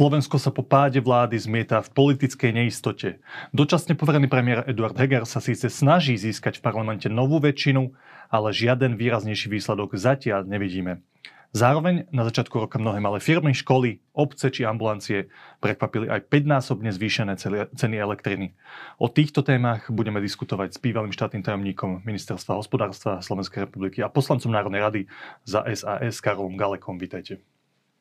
Slovensko 0.00 0.40
sa 0.40 0.48
po 0.48 0.64
páde 0.64 0.96
vlády 0.96 1.36
zmieta 1.36 1.84
v 1.84 1.92
politickej 1.92 2.56
neistote. 2.56 3.20
Dočasne 3.52 3.92
poverený 3.92 4.32
premiér 4.32 4.64
Eduard 4.64 4.96
Heger 4.96 5.28
sa 5.28 5.44
síce 5.44 5.68
snaží 5.68 6.16
získať 6.16 6.56
v 6.56 6.64
parlamente 6.64 7.12
novú 7.12 7.36
väčšinu, 7.36 7.92
ale 8.32 8.48
žiaden 8.48 8.96
výraznejší 8.96 9.52
výsledok 9.52 10.00
zatiaľ 10.00 10.48
nevidíme. 10.48 11.04
Zároveň 11.52 12.08
na 12.16 12.24
začiatku 12.24 12.64
roka 12.64 12.80
mnohé 12.80 12.96
malé 12.96 13.20
firmy, 13.20 13.52
školy, 13.52 14.00
obce 14.16 14.48
či 14.48 14.64
ambulancie 14.64 15.28
prekvapili 15.60 16.08
aj 16.08 16.32
5-násobne 16.32 16.88
zvýšené 16.96 17.36
ceny 17.76 18.00
elektriny. 18.00 18.56
O 18.96 19.12
týchto 19.12 19.44
témach 19.44 19.92
budeme 19.92 20.24
diskutovať 20.24 20.72
s 20.72 20.78
bývalým 20.80 21.12
štátnym 21.12 21.44
tajomníkom 21.44 22.08
Ministerstva 22.08 22.56
hospodárstva 22.56 23.20
Slovenskej 23.20 23.68
republiky 23.68 24.00
a 24.00 24.08
poslancom 24.08 24.48
Národnej 24.48 24.80
rady 24.80 25.00
za 25.44 25.60
SAS 25.68 26.24
Karolom 26.24 26.56
Galekom. 26.56 26.96
Vítajte. 26.96 27.44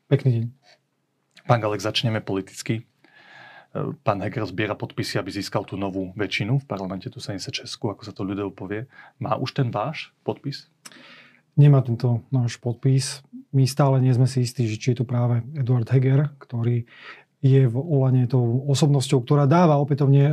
Pekný 0.07 0.31
deň. 0.31 0.78
Pán 1.49 1.65
Galek, 1.65 1.81
začneme 1.81 2.21
politicky. 2.21 2.85
Pán 4.05 4.21
Heger 4.21 4.45
zbiera 4.45 4.77
podpisy, 4.77 5.17
aby 5.17 5.33
získal 5.33 5.65
tú 5.65 5.81
novú 5.81 6.13
väčšinu 6.13 6.61
v 6.61 6.65
parlamente, 6.69 7.09
tú 7.09 7.17
76, 7.17 7.65
ako 7.65 8.05
sa 8.05 8.13
to 8.13 8.21
ľudovo 8.21 8.53
povie. 8.53 8.85
Má 9.17 9.33
už 9.33 9.57
ten 9.57 9.73
váš 9.73 10.13
podpis? 10.21 10.69
Nemá 11.57 11.81
tento 11.81 12.21
náš 12.29 12.61
podpis. 12.61 13.25
My 13.49 13.65
stále 13.65 13.97
nie 13.97 14.13
sme 14.13 14.29
si 14.29 14.45
istí, 14.45 14.69
že 14.69 14.77
či 14.77 14.93
je 14.93 15.01
to 15.01 15.09
práve 15.09 15.41
Eduard 15.57 15.89
Heger, 15.89 16.37
ktorý 16.37 16.85
je 17.39 17.71
v 17.71 17.75
Olane 17.81 18.27
tou 18.27 18.67
osobnosťou, 18.67 19.23
ktorá 19.23 19.47
dáva 19.47 19.79
opätovne 19.79 20.29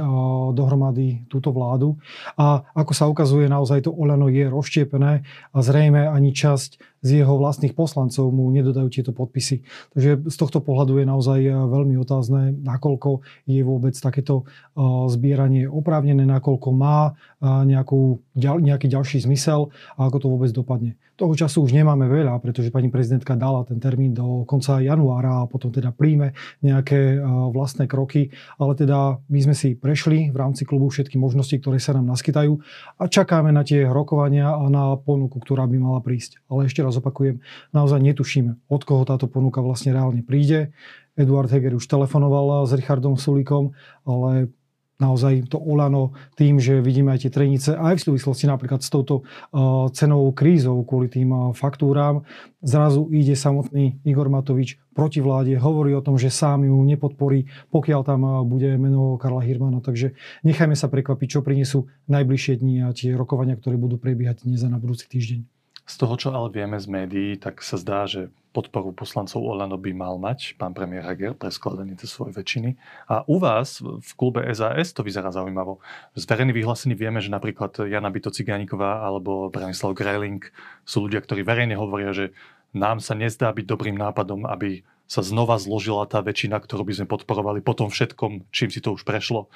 dohromady 0.52 1.24
túto 1.32 1.48
vládu. 1.54 1.96
A 2.34 2.66
ako 2.74 2.92
sa 2.92 3.06
ukazuje, 3.06 3.48
naozaj 3.48 3.86
to 3.86 3.94
Olano 3.94 4.28
je 4.28 4.44
rozštiepené 4.50 5.24
a 5.54 5.58
zrejme 5.64 6.12
ani 6.12 6.34
časť 6.34 6.95
z 7.04 7.22
jeho 7.22 7.34
vlastných 7.36 7.76
poslancov 7.76 8.28
mu 8.32 8.48
nedodajú 8.50 8.88
tieto 8.90 9.12
podpisy. 9.12 9.62
Takže 9.94 10.26
z 10.26 10.36
tohto 10.36 10.58
pohľadu 10.64 10.98
je 11.02 11.06
naozaj 11.06 11.40
eh, 11.44 11.52
veľmi 11.52 11.94
otázne, 12.00 12.56
nakoľko 12.56 13.22
je 13.46 13.60
vôbec 13.62 13.94
takéto 13.96 14.44
eh, 14.44 14.80
zbieranie 15.10 15.68
oprávnené, 15.68 16.24
nakoľko 16.24 16.68
má 16.72 17.12
eh, 17.12 17.46
nejakú, 17.46 18.20
nejaký 18.36 18.86
ďalší 18.90 19.22
zmysel 19.22 19.70
a 19.96 20.08
ako 20.08 20.16
to 20.18 20.26
vôbec 20.32 20.50
dopadne. 20.52 20.96
Toho 21.16 21.32
času 21.32 21.64
už 21.64 21.72
nemáme 21.72 22.12
veľa, 22.12 22.36
pretože 22.44 22.68
pani 22.68 22.92
prezidentka 22.92 23.40
dala 23.40 23.64
ten 23.64 23.80
termín 23.80 24.12
do 24.12 24.44
konca 24.44 24.84
januára 24.84 25.40
a 25.40 25.48
potom 25.48 25.72
teda 25.72 25.88
príjme 25.88 26.36
nejaké 26.60 27.16
vlastné 27.56 27.88
kroky, 27.88 28.28
ale 28.60 28.76
teda 28.76 29.16
my 29.24 29.40
sme 29.40 29.56
si 29.56 29.72
prešli 29.72 30.28
v 30.28 30.36
rámci 30.36 30.68
klubu 30.68 30.92
všetky 30.92 31.16
možnosti, 31.16 31.56
ktoré 31.56 31.80
sa 31.80 31.96
nám 31.96 32.12
naskytajú 32.12 32.60
a 33.00 33.04
čakáme 33.08 33.48
na 33.48 33.64
tie 33.64 33.88
rokovania 33.88 34.60
a 34.60 34.68
na 34.68 34.92
ponuku, 35.00 35.40
ktorá 35.40 35.64
by 35.64 35.80
mala 35.80 36.04
prísť. 36.04 36.44
Ale 36.52 36.68
ešte 36.68 36.84
raz 36.86 36.94
zopakujem, 36.94 37.42
naozaj 37.74 37.98
netušíme, 37.98 38.70
od 38.70 38.82
koho 38.86 39.02
táto 39.02 39.26
ponuka 39.26 39.58
vlastne 39.58 39.90
reálne 39.90 40.22
príde. 40.22 40.70
Eduard 41.18 41.50
Heger 41.50 41.74
už 41.74 41.90
telefonoval 41.90 42.68
s 42.68 42.72
Richardom 42.76 43.18
Sulíkom, 43.18 43.74
ale 44.06 44.54
naozaj 44.96 45.52
to 45.52 45.60
Olano 45.60 46.16
tým, 46.36 46.56
že 46.56 46.80
vidíme 46.80 47.12
aj 47.12 47.28
tie 47.28 47.32
trenice, 47.32 47.76
aj 47.76 48.00
v 48.00 48.04
súvislosti 48.12 48.48
napríklad 48.48 48.80
s 48.80 48.88
touto 48.88 49.22
uh, 49.22 49.88
cenovou 49.92 50.32
krízou 50.32 50.80
kvôli 50.88 51.12
tým 51.12 51.28
uh, 51.32 51.40
faktúram, 51.52 52.24
zrazu 52.64 53.04
ide 53.12 53.36
samotný 53.36 54.00
Igor 54.08 54.32
Matovič 54.32 54.80
proti 54.96 55.20
vláde, 55.20 55.52
hovorí 55.60 55.92
o 55.92 56.00
tom, 56.00 56.16
že 56.16 56.32
sám 56.32 56.64
ju 56.64 56.76
nepodporí, 56.80 57.44
pokiaľ 57.68 58.00
tam 58.08 58.24
bude 58.48 58.72
meno 58.80 59.20
Karla 59.20 59.44
Hirmana. 59.44 59.84
Takže 59.84 60.16
nechajme 60.40 60.72
sa 60.72 60.88
prekvapiť, 60.88 61.28
čo 61.28 61.44
prinesú 61.44 61.92
najbližšie 62.08 62.64
dni 62.64 62.88
a 62.88 62.96
tie 62.96 63.12
rokovania, 63.12 63.60
ktoré 63.60 63.76
budú 63.76 64.00
prebiehať 64.00 64.48
dnes 64.48 64.64
a 64.64 64.72
na 64.72 64.80
budúci 64.80 65.04
týždeň. 65.12 65.55
Z 65.86 66.02
toho, 66.02 66.18
čo 66.18 66.34
ale 66.34 66.50
vieme 66.50 66.82
z 66.82 66.90
médií, 66.90 67.30
tak 67.38 67.62
sa 67.62 67.78
zdá, 67.78 68.10
že 68.10 68.34
podporu 68.50 68.90
poslancov 68.90 69.44
Olano 69.44 69.78
by 69.78 69.92
mal 69.92 70.18
mať 70.18 70.58
pán 70.58 70.72
premiér 70.72 71.06
Heger 71.06 71.36
pre 71.36 71.52
skladanie 71.52 71.94
tej 71.94 72.10
svojej 72.10 72.34
väčšiny. 72.34 72.74
A 73.06 73.22
u 73.28 73.36
vás 73.38 73.78
v 73.84 74.10
klube 74.18 74.42
SAS 74.50 74.90
to 74.96 75.04
vyzerá 75.06 75.28
zaujímavo. 75.28 75.78
Z 76.18 76.24
verejných 76.26 76.56
vyhlásení 76.58 76.96
vieme, 76.96 77.20
že 77.20 77.30
napríklad 77.30 77.86
Jana 77.86 78.08
Byto 78.08 78.32
Cigániková 78.32 79.04
alebo 79.04 79.52
Branislav 79.52 79.94
Greling 79.94 80.42
sú 80.82 81.06
ľudia, 81.06 81.20
ktorí 81.20 81.44
verejne 81.44 81.78
hovoria, 81.78 82.10
že 82.10 82.34
nám 82.74 82.98
sa 82.98 83.14
nezdá 83.14 83.52
byť 83.52 83.64
dobrým 83.68 83.94
nápadom, 83.94 84.48
aby 84.48 84.82
sa 85.06 85.22
znova 85.22 85.54
zložila 85.62 86.02
tá 86.10 86.18
väčšina, 86.18 86.58
ktorú 86.58 86.82
by 86.82 87.02
sme 87.02 87.06
podporovali 87.06 87.62
po 87.62 87.78
tom 87.78 87.88
všetkom, 87.94 88.50
čím 88.50 88.74
si 88.74 88.82
to 88.82 88.98
už 88.98 89.06
prešlo. 89.06 89.46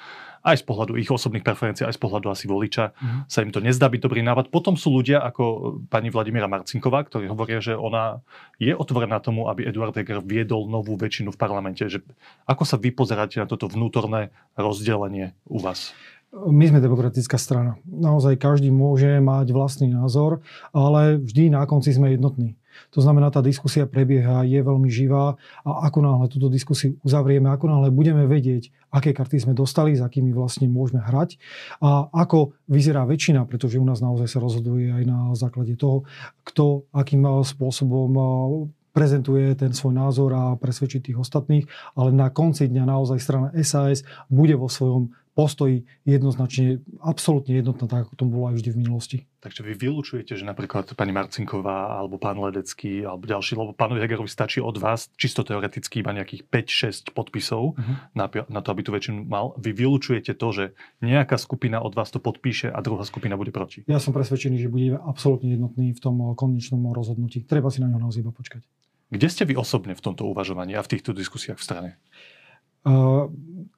Aj 0.41 0.57
z 0.57 0.65
pohľadu 0.65 0.97
ich 0.97 1.11
osobných 1.11 1.45
preferencií, 1.45 1.85
aj 1.85 1.99
z 1.99 2.01
pohľadu 2.01 2.31
asi 2.33 2.49
voliča 2.49 2.97
mm. 2.97 3.29
sa 3.29 3.45
im 3.45 3.53
to 3.53 3.61
nezdá 3.61 3.91
byť 3.91 4.01
dobrý 4.01 4.25
návod. 4.25 4.49
Potom 4.49 4.73
sú 4.73 4.89
ľudia 4.89 5.21
ako 5.21 5.77
pani 5.91 6.09
Vladimíra 6.09 6.49
Marcinková, 6.49 7.05
ktorí 7.05 7.29
hovoria, 7.29 7.61
že 7.61 7.77
ona 7.77 8.25
je 8.57 8.73
otvorená 8.73 9.21
tomu, 9.21 9.51
aby 9.51 9.69
Eduard 9.69 9.93
Heger 9.93 10.23
viedol 10.23 10.65
novú 10.65 10.97
väčšinu 10.97 11.35
v 11.35 11.37
parlamente. 11.37 11.85
Že 11.85 12.01
ako 12.49 12.63
sa 12.65 12.79
vy 12.81 12.89
pozeráte 12.95 13.37
na 13.37 13.45
toto 13.45 13.69
vnútorné 13.69 14.33
rozdelenie 14.57 15.37
u 15.45 15.61
vás? 15.61 15.93
My 16.31 16.63
sme 16.71 16.79
demokratická 16.79 17.35
strana. 17.35 17.75
Naozaj 17.83 18.39
každý 18.39 18.71
môže 18.71 19.19
mať 19.19 19.51
vlastný 19.51 19.91
názor, 19.91 20.39
ale 20.71 21.19
vždy 21.19 21.51
na 21.51 21.67
konci 21.67 21.91
sme 21.91 22.15
jednotní. 22.15 22.55
To 22.91 22.99
znamená, 22.99 23.31
tá 23.31 23.39
diskusia 23.39 23.87
prebieha, 23.87 24.43
je 24.47 24.59
veľmi 24.59 24.89
živá 24.91 25.35
a 25.63 25.69
ako 25.87 25.99
náhle 26.01 26.25
túto 26.27 26.47
diskusiu 26.51 26.97
uzavrieme, 27.05 27.47
ako 27.51 27.65
náhle 27.69 27.89
budeme 27.93 28.25
vedieť, 28.27 28.71
aké 28.91 29.15
karty 29.15 29.39
sme 29.39 29.53
dostali, 29.55 29.95
s 29.95 30.01
akými 30.03 30.35
vlastne 30.35 30.67
môžeme 30.67 30.99
hrať 30.99 31.39
a 31.79 32.11
ako 32.11 32.53
vyzerá 32.67 33.07
väčšina, 33.07 33.47
pretože 33.47 33.79
u 33.79 33.85
nás 33.85 34.03
naozaj 34.03 34.27
sa 34.27 34.39
rozhoduje 34.43 34.91
aj 34.91 35.03
na 35.07 35.19
základe 35.37 35.73
toho, 35.79 36.03
kto 36.43 36.89
akým 36.91 37.23
spôsobom 37.43 38.11
prezentuje 38.91 39.55
ten 39.55 39.71
svoj 39.71 39.95
názor 39.95 40.29
a 40.35 40.43
presvedčí 40.59 40.99
tých 40.99 41.17
ostatných, 41.19 41.63
ale 41.95 42.11
na 42.11 42.27
konci 42.27 42.67
dňa 42.67 42.83
naozaj 42.83 43.19
strana 43.23 43.49
SAS 43.63 44.03
bude 44.27 44.55
vo 44.59 44.67
svojom 44.67 45.15
postoji 45.31 45.87
jednoznačne 46.03 46.83
absolútne 46.99 47.55
jednotná, 47.55 47.87
tak 47.87 48.07
ako 48.07 48.13
to 48.19 48.25
bolo 48.27 48.51
aj 48.51 48.55
vždy 48.59 48.69
v 48.75 48.79
minulosti. 48.83 49.17
Takže 49.41 49.65
vy 49.65 49.73
vylúčujete, 49.73 50.37
že 50.37 50.45
napríklad 50.45 50.93
pani 50.93 51.15
Marcinková 51.15 51.97
alebo 51.97 52.21
pán 52.21 52.37
Ledecký 52.37 53.01
alebo 53.01 53.25
ďalší, 53.25 53.57
lebo 53.57 53.73
pánovi 53.73 54.03
Hegerovi 54.05 54.29
stačí 54.29 54.61
od 54.61 54.77
vás 54.77 55.09
čisto 55.17 55.41
teoreticky 55.41 56.05
iba 56.05 56.13
nejakých 56.13 56.45
5-6 56.45 57.17
podpisov 57.17 57.73
uh-huh. 57.73 57.95
na, 58.13 58.29
na 58.29 58.59
to, 58.61 58.69
aby 58.69 58.85
tú 58.85 58.93
väčšinu 58.93 59.25
mal. 59.25 59.57
Vy 59.57 59.73
vylúčujete 59.73 60.37
to, 60.37 60.47
že 60.53 60.63
nejaká 61.01 61.41
skupina 61.41 61.81
od 61.81 61.97
vás 61.97 62.13
to 62.13 62.21
podpíše 62.21 62.69
a 62.69 62.77
druhá 62.85 63.01
skupina 63.01 63.33
bude 63.33 63.49
proti. 63.49 63.81
Ja 63.89 63.97
som 63.97 64.13
presvedčený, 64.13 64.61
že 64.61 64.69
budeme 64.69 65.01
absolútne 65.01 65.49
jednotní 65.57 65.97
v 65.97 66.01
tom 66.03 66.21
konečnom 66.37 66.85
rozhodnutí. 66.93 67.41
Treba 67.47 67.73
si 67.73 67.81
na 67.81 67.89
ňo 67.89 67.97
naozaj 67.97 68.21
iba 68.21 68.35
počkať. 68.35 68.61
Kde 69.11 69.27
ste 69.27 69.43
vy 69.43 69.57
osobne 69.59 69.97
v 69.97 70.03
tomto 70.05 70.23
uvažovaní 70.23 70.77
a 70.77 70.85
v 70.85 70.91
týchto 70.95 71.11
diskusiách 71.11 71.59
v 71.59 71.65
strane? 71.65 71.89
Uh, 72.81 73.27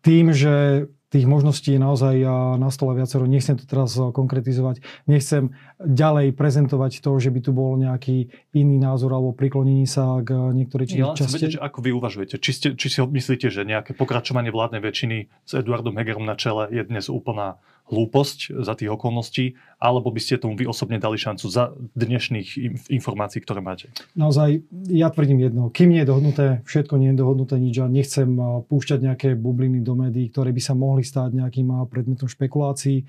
tým, 0.05 0.31
že 0.31 0.85
tých 1.13 1.29
možností 1.29 1.77
je 1.77 1.81
naozaj 1.81 2.15
na 2.57 2.73
stole 2.73 2.97
viacero. 2.97 3.29
Nechcem 3.29 3.53
to 3.53 3.69
teraz 3.69 3.93
konkretizovať. 3.93 4.81
Nechcem 5.05 5.53
ďalej 5.77 6.33
prezentovať 6.33 7.05
to, 7.05 7.11
že 7.21 7.29
by 7.29 7.39
tu 7.45 7.53
bol 7.53 7.77
nejaký 7.77 8.33
iný 8.57 8.81
názor 8.81 9.13
alebo 9.13 9.29
priklonení 9.37 9.85
sa 9.85 10.25
k 10.25 10.33
niektorej 10.33 10.85
či 10.89 10.97
ja, 10.97 11.13
časti. 11.13 11.37
Vedieť, 11.37 11.61
ako 11.61 11.79
vy 11.85 11.91
uvažujete. 11.93 12.41
Či, 12.41 12.51
ste, 12.51 12.67
či 12.73 12.87
si 12.89 12.97
myslíte, 12.97 13.53
že 13.53 13.61
nejaké 13.61 13.93
pokračovanie 13.93 14.49
vládnej 14.49 14.81
väčšiny 14.81 15.17
s 15.45 15.51
Eduardom 15.53 15.93
Hegerom 15.93 16.25
na 16.25 16.33
čele 16.33 16.65
je 16.73 16.81
dnes 16.81 17.05
úplná 17.13 17.61
hlúposť 17.83 18.63
za 18.63 18.73
tých 18.79 18.89
okolností, 18.95 19.59
alebo 19.75 20.07
by 20.07 20.21
ste 20.23 20.39
tomu 20.39 20.55
vy 20.55 20.63
osobne 20.63 20.97
dali 21.03 21.19
šancu 21.19 21.45
za 21.51 21.75
dnešných 21.99 22.55
informácií, 22.87 23.43
ktoré 23.43 23.59
máte? 23.59 23.91
Naozaj, 24.15 24.63
ja 24.87 25.11
tvrdím 25.11 25.43
jedno. 25.43 25.67
Kým 25.67 25.91
nie 25.91 26.01
je 26.01 26.09
dohodnuté, 26.09 26.45
všetko 26.63 26.95
nie 26.95 27.11
je 27.11 27.19
dohodnuté 27.19 27.59
nič 27.59 27.75
a 27.83 27.91
nechcem 27.91 28.29
púšťať 28.71 28.99
nejaké 29.03 29.29
bubliny 29.35 29.83
do 29.83 29.99
médií, 29.99 30.31
ktoré 30.31 30.55
by 30.55 30.61
sa 30.63 30.73
mohli 30.73 31.03
stať 31.03 31.35
nejakým 31.35 31.69
predmetom 31.91 32.31
špekulácií. 32.31 33.03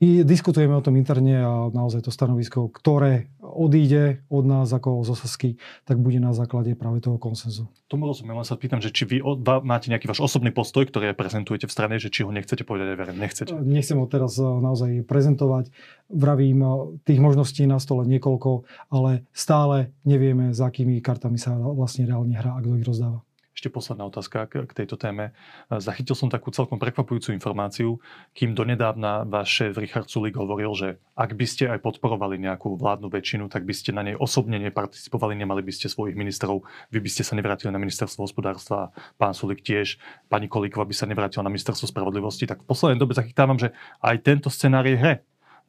I 0.00 0.24
diskutujeme 0.24 0.72
o 0.72 0.80
tom 0.80 0.96
interne 0.96 1.44
a 1.44 1.68
naozaj 1.68 2.08
to 2.08 2.10
stanovisko, 2.12 2.72
ktoré 2.72 3.28
odíde 3.44 4.24
od 4.32 4.48
nás 4.48 4.72
ako 4.72 5.04
zo 5.04 5.12
Sasky, 5.12 5.60
tak 5.84 6.00
bude 6.00 6.16
na 6.16 6.32
základe 6.32 6.72
práve 6.72 7.04
toho 7.04 7.20
konsenzu. 7.20 7.68
Tomu 7.84 8.08
rozumiem, 8.08 8.40
len 8.40 8.48
sa 8.48 8.56
pýtam, 8.56 8.80
že 8.80 8.88
či 8.96 9.04
vy 9.04 9.20
máte 9.60 9.92
nejaký 9.92 10.08
váš 10.08 10.24
osobný 10.24 10.56
postoj, 10.56 10.88
ktorý 10.88 11.12
prezentujete 11.12 11.68
v 11.68 11.74
strane, 11.76 11.94
že 12.00 12.08
či 12.08 12.24
ho 12.24 12.32
nechcete 12.32 12.64
povedať 12.64 12.96
aj 12.96 12.96
verejne, 12.96 13.20
nechcete. 13.20 13.52
Nechcem 13.60 14.00
ho 14.00 14.08
teraz 14.08 14.40
eh, 14.40 14.48
naozaj 14.48 15.04
prezentovať. 15.04 15.68
Vravím, 16.08 16.64
eh, 16.64 16.70
tých 17.04 17.20
možností 17.20 17.68
na 17.68 17.76
stole 17.76 18.08
niekoľko, 18.08 18.64
ale 18.88 19.28
stále 19.36 19.92
nevieme, 20.08 20.56
za 20.56 20.72
akými 20.72 20.96
kartami 21.04 21.36
sa 21.36 21.60
vlastne 21.60 22.08
reálne 22.08 22.40
hrá 22.40 22.56
a 22.56 22.62
kto 22.64 22.80
ich 22.80 22.88
rozdáva. 22.88 23.20
Ešte 23.50 23.66
posledná 23.66 24.06
otázka 24.06 24.46
k, 24.46 24.62
tejto 24.70 24.94
téme. 24.94 25.34
Zachytil 25.68 26.14
som 26.14 26.30
takú 26.30 26.54
celkom 26.54 26.78
prekvapujúcu 26.78 27.34
informáciu, 27.34 27.98
kým 28.30 28.54
donedávna 28.54 29.26
váš 29.26 29.50
šéf 29.58 29.74
Richard 29.74 30.06
Sulik 30.06 30.38
hovoril, 30.38 30.70
že 30.72 30.88
ak 31.18 31.34
by 31.34 31.46
ste 31.50 31.66
aj 31.66 31.82
podporovali 31.82 32.38
nejakú 32.38 32.78
vládnu 32.78 33.10
väčšinu, 33.10 33.50
tak 33.50 33.66
by 33.66 33.74
ste 33.74 33.90
na 33.90 34.06
nej 34.06 34.14
osobne 34.14 34.56
neparticipovali, 34.62 35.34
nemali 35.34 35.66
by 35.66 35.72
ste 35.74 35.90
svojich 35.90 36.14
ministrov, 36.14 36.62
vy 36.94 36.98
by 37.02 37.10
ste 37.10 37.26
sa 37.26 37.34
nevrátili 37.34 37.74
na 37.74 37.82
ministerstvo 37.82 38.22
hospodárstva, 38.22 38.94
pán 39.18 39.34
Sulik 39.34 39.66
tiež, 39.66 39.98
pani 40.30 40.46
Kolíková 40.46 40.86
by 40.86 40.94
sa 40.94 41.10
nevrátila 41.10 41.42
na 41.42 41.50
ministerstvo 41.50 41.90
spravodlivosti. 41.90 42.46
Tak 42.46 42.62
v 42.62 42.70
poslednej 42.70 43.02
dobe 43.02 43.18
zachytávam, 43.18 43.58
že 43.58 43.74
aj 43.98 44.16
tento 44.22 44.46
scenár 44.46 44.86
je 44.86 44.94
hre. 44.94 45.14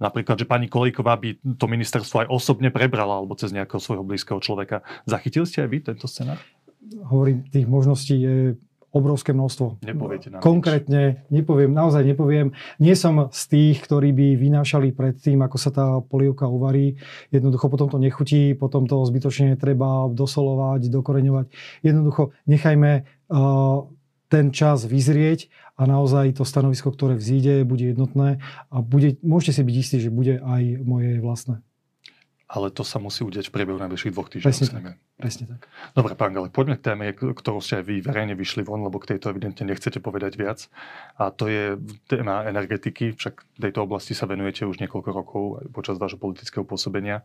Napríklad, 0.02 0.34
že 0.34 0.50
pani 0.50 0.66
Kolíková 0.66 1.14
by 1.14 1.38
to 1.62 1.70
ministerstvo 1.70 2.26
aj 2.26 2.28
osobne 2.34 2.74
prebrala 2.74 3.22
alebo 3.22 3.38
cez 3.38 3.54
nejakého 3.54 3.78
svojho 3.78 4.02
blízkeho 4.02 4.42
človeka. 4.42 4.82
Zachytili 5.06 5.46
ste 5.46 5.62
aj 5.62 5.70
vy 5.70 5.78
tento 5.78 6.10
scenár? 6.10 6.42
Hovorím, 7.06 7.46
tých 7.50 7.68
možností 7.70 8.16
je 8.22 8.36
obrovské 8.92 9.32
množstvo. 9.32 9.80
Nepoviete 9.88 10.28
nám 10.28 10.44
Konkrétne 10.44 11.24
nič. 11.24 11.32
nepoviem, 11.32 11.72
naozaj 11.72 12.04
nepoviem. 12.04 12.52
Nie 12.76 13.00
som 13.00 13.32
z 13.32 13.42
tých, 13.48 13.78
ktorí 13.88 14.12
by 14.12 14.36
vynášali 14.36 14.92
pred 14.92 15.16
tým, 15.16 15.40
ako 15.40 15.58
sa 15.58 15.72
tá 15.72 15.88
polievka 16.04 16.52
uvarí. 16.52 17.00
Jednoducho 17.32 17.72
potom 17.72 17.88
to 17.88 17.98
nechutí, 17.98 18.52
potom 18.52 18.92
to 18.92 19.00
zbytočne 19.08 19.56
treba 19.56 20.12
dosolovať, 20.12 20.92
dokoreňovať. 20.92 21.46
Jednoducho 21.88 22.36
nechajme 22.52 23.08
uh, 23.32 23.88
ten 24.28 24.52
čas 24.52 24.84
vyzrieť 24.84 25.48
a 25.80 25.88
naozaj 25.88 26.36
to 26.36 26.44
stanovisko, 26.44 26.92
ktoré 26.92 27.16
vzíde, 27.16 27.64
bude 27.64 27.96
jednotné 27.96 28.44
a 28.68 28.76
bude, 28.84 29.16
môžete 29.24 29.60
si 29.60 29.62
byť 29.64 29.76
istí, 29.76 29.98
že 30.04 30.12
bude 30.12 30.44
aj 30.44 30.84
moje 30.84 31.24
vlastné 31.24 31.64
ale 32.52 32.68
to 32.68 32.84
sa 32.84 33.00
musí 33.00 33.24
udiať 33.24 33.48
v 33.48 33.56
priebehu 33.56 33.80
najbližších 33.80 34.12
dvoch 34.12 34.28
týždňov. 34.28 34.52
Presne 34.52 34.68
tak. 34.68 34.84
Presne 35.16 35.46
tak. 35.48 35.62
Dobre, 35.96 36.20
pán 36.20 36.36
Gale, 36.36 36.52
poďme 36.52 36.76
k 36.76 36.84
téme, 36.92 37.08
ktorú 37.16 37.64
ste 37.64 37.80
aj 37.80 37.88
vy 37.88 38.04
verejne 38.04 38.36
vyšli 38.36 38.68
von, 38.68 38.84
lebo 38.84 39.00
k 39.00 39.16
tejto 39.16 39.32
evidentne 39.32 39.64
nechcete 39.64 40.04
povedať 40.04 40.36
viac. 40.36 40.68
A 41.16 41.32
to 41.32 41.48
je 41.48 41.80
téma 42.12 42.44
energetiky, 42.52 43.16
však 43.16 43.40
v 43.40 43.60
tejto 43.64 43.88
oblasti 43.88 44.12
sa 44.12 44.28
venujete 44.28 44.68
už 44.68 44.84
niekoľko 44.84 45.10
rokov 45.16 45.44
počas 45.72 45.96
vášho 45.96 46.20
politického 46.20 46.68
pôsobenia. 46.68 47.24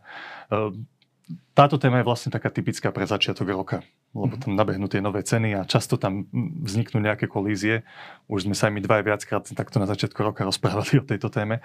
Táto 1.51 1.75
téma 1.75 1.99
je 1.99 2.07
vlastne 2.07 2.31
taká 2.31 2.47
typická 2.47 2.93
pre 2.93 3.03
začiatok 3.03 3.49
roka, 3.51 3.77
lebo 4.15 4.39
tam 4.39 4.55
nabehnú 4.55 4.87
tie 4.87 5.03
nové 5.03 5.25
ceny 5.25 5.59
a 5.59 5.67
často 5.67 5.99
tam 5.99 6.29
vzniknú 6.63 7.03
nejaké 7.03 7.27
kolízie. 7.27 7.83
Už 8.31 8.47
sme 8.47 8.55
sa 8.55 8.71
aj 8.71 8.73
my 8.77 8.81
dva 8.85 9.03
viackrát 9.03 9.43
takto 9.43 9.81
na 9.81 9.89
začiatku 9.89 10.15
roka 10.23 10.47
rozprávali 10.47 11.01
o 11.01 11.05
tejto 11.07 11.27
téme. 11.27 11.59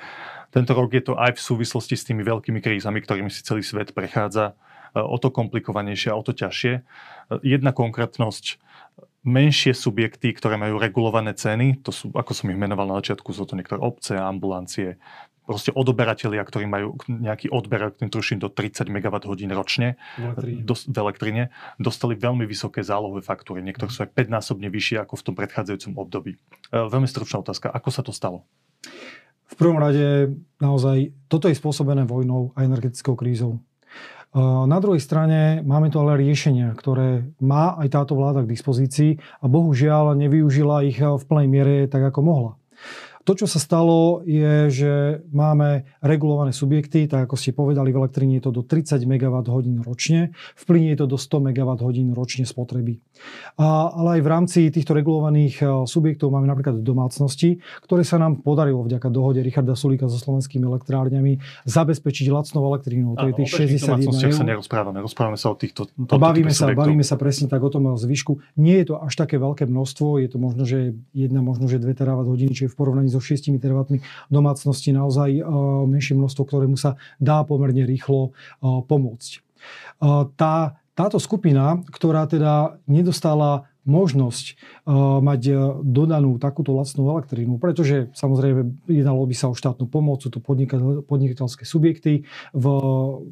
Tento 0.51 0.75
rok 0.75 0.91
je 0.91 1.05
to 1.07 1.15
aj 1.15 1.39
v 1.39 1.45
súvislosti 1.45 1.95
s 1.95 2.09
tými 2.09 2.27
veľkými 2.27 2.59
krízami, 2.59 2.99
ktorými 3.05 3.31
si 3.31 3.47
celý 3.47 3.63
svet 3.63 3.95
prechádza, 3.95 4.59
o 4.99 5.17
to 5.17 5.31
komplikovanejšie 5.31 6.11
a 6.11 6.19
o 6.19 6.27
to 6.27 6.35
ťažšie. 6.35 6.83
Jedna 7.47 7.71
konkrétnosť, 7.71 8.59
menšie 9.23 9.73
subjekty, 9.73 10.35
ktoré 10.35 10.59
majú 10.59 10.83
regulované 10.83 11.33
ceny, 11.33 11.81
to 11.81 11.95
sú, 11.95 12.11
ako 12.11 12.35
som 12.35 12.51
ich 12.51 12.59
menoval 12.59 12.91
na 12.91 12.99
začiatku, 12.99 13.31
sú 13.31 13.47
to 13.47 13.55
niektoré 13.55 13.79
obce, 13.79 14.19
ambulancie, 14.19 14.99
proste 15.43 15.75
odoberatelia, 15.75 16.43
ktorí 16.43 16.71
majú 16.71 16.95
nejaký 17.11 17.51
odber, 17.51 17.91
tuším, 17.99 18.39
do 18.39 18.49
30 18.49 18.87
MWh 18.87 19.35
ročne 19.53 19.99
v 20.19 20.97
elektrine, 20.97 21.51
dostali 21.83 22.15
veľmi 22.15 22.47
vysoké 22.47 22.87
zálohové 22.87 23.27
faktúry. 23.27 23.61
Niektoré 23.61 23.91
sú 23.91 24.07
aj 24.07 24.15
5-násobne 24.15 24.71
vyššie 24.71 25.03
ako 25.03 25.15
v 25.19 25.25
tom 25.27 25.35
predchádzajúcom 25.35 25.93
období. 25.99 26.33
E, 26.37 26.39
veľmi 26.71 27.11
stručná 27.11 27.43
otázka. 27.43 27.75
Ako 27.75 27.91
sa 27.91 28.03
to 28.07 28.15
stalo? 28.15 28.47
V 29.53 29.55
prvom 29.59 29.77
rade 29.77 30.33
naozaj 30.63 31.13
toto 31.29 31.51
je 31.51 31.59
spôsobené 31.59 32.09
vojnou 32.09 32.57
a 32.57 32.65
energetickou 32.65 33.19
krízou. 33.19 33.59
E, 33.59 34.41
na 34.41 34.79
druhej 34.79 35.03
strane 35.03 35.61
máme 35.67 35.91
tu 35.91 35.99
ale 35.99 36.23
riešenia, 36.23 36.71
ktoré 36.79 37.27
má 37.43 37.75
aj 37.83 37.89
táto 37.91 38.15
vláda 38.15 38.47
k 38.47 38.53
dispozícii 38.55 39.19
a 39.43 39.45
bohužiaľ 39.51 40.15
nevyužila 40.15 40.87
ich 40.87 41.03
v 41.03 41.25
plnej 41.27 41.49
miere 41.51 41.75
tak, 41.91 42.15
ako 42.15 42.21
mohla. 42.23 42.53
To, 43.23 43.33
čo 43.39 43.47
sa 43.47 43.63
stalo, 43.63 44.27
je, 44.27 44.67
že 44.67 44.93
máme 45.31 45.87
regulované 46.03 46.51
subjekty, 46.51 47.07
tak 47.07 47.31
ako 47.31 47.39
ste 47.39 47.55
povedali, 47.55 47.95
v 47.95 48.03
elektrine 48.03 48.43
je 48.43 48.51
to 48.51 48.53
do 48.59 48.63
30 48.67 48.99
MWh 49.07 49.87
ročne, 49.87 50.35
v 50.35 50.63
plyne 50.67 50.91
je 50.91 50.99
to 50.99 51.07
do 51.07 51.15
100 51.15 51.55
MWh 51.55 52.11
ročne 52.19 52.43
spotreby. 52.43 52.99
A, 53.61 53.93
ale 53.93 54.19
aj 54.19 54.21
v 54.25 54.29
rámci 54.29 54.59
týchto 54.73 54.97
regulovaných 54.97 55.55
e, 55.61 55.65
subjektov 55.85 56.33
máme 56.33 56.49
napríklad 56.49 56.81
domácnosti, 56.81 57.61
ktoré 57.85 58.01
sa 58.01 58.17
nám 58.17 58.41
podarilo 58.41 58.81
vďaka 58.81 59.13
dohode 59.13 59.45
Richarda 59.45 59.77
Sulíka 59.77 60.09
so 60.09 60.17
slovenskými 60.17 60.65
elektrárňami 60.65 61.37
zabezpečiť 61.69 62.33
lacnou 62.33 62.65
elektrínou. 62.73 63.13
To 63.21 63.29
je 63.29 63.35
tých 63.45 63.51
61 63.77 64.09
eur. 64.09 64.33
sa 64.33 64.47
nerozprávame, 64.49 64.99
rozprávame 65.05 65.37
sa 65.37 65.53
o 65.53 65.57
týchto 65.57 65.85
a 65.93 66.17
bavíme 66.17 66.53
sa, 66.53 66.73
bavíme 66.73 67.05
sa 67.05 67.21
presne 67.21 67.47
tak 67.47 67.61
o 67.61 67.69
tom 67.69 67.93
zvyšku. 67.93 68.41
Nie 68.57 68.81
je 68.83 68.95
to 68.95 69.05
až 69.05 69.21
také 69.21 69.37
veľké 69.37 69.69
množstvo, 69.69 70.17
je 70.25 70.29
to 70.33 70.39
možno, 70.41 70.63
že 70.65 70.97
jedna, 71.13 71.45
možno, 71.45 71.69
že 71.69 71.77
2 71.77 71.93
terawatt 71.93 72.29
hodiny, 72.29 72.57
čiže 72.57 72.73
v 72.73 72.77
porovnaní 72.77 73.13
so 73.13 73.21
6 73.21 73.53
terawattmi 73.61 74.01
domácnosti 74.33 74.97
naozaj 74.97 75.31
eh, 75.37 75.45
menšie 75.87 76.17
množstvo, 76.17 76.43
ktorému 76.49 76.81
sa 76.81 76.97
dá 77.21 77.45
pomerne 77.45 77.85
rýchlo 77.85 78.33
eh, 78.33 78.81
pomôcť. 78.81 79.45
Tá, 80.35 80.82
táto 80.93 81.17
skupina, 81.17 81.81
ktorá 81.89 82.29
teda 82.29 82.77
nedostala 82.85 83.67
možnosť 83.83 84.47
uh, 84.55 85.19
mať 85.19 85.41
dodanú 85.83 86.39
takúto 86.39 86.71
lacnú 86.77 87.11
elektrínu, 87.11 87.59
pretože 87.59 88.15
samozrejme 88.15 88.87
jednalo 88.87 89.27
by 89.27 89.35
sa 89.35 89.51
o 89.51 89.59
štátnu 89.59 89.91
pomoc, 89.91 90.23
sú 90.23 90.31
to 90.31 90.39
podnikateľské 91.03 91.67
subjekty 91.67 92.23
v, 92.55 92.65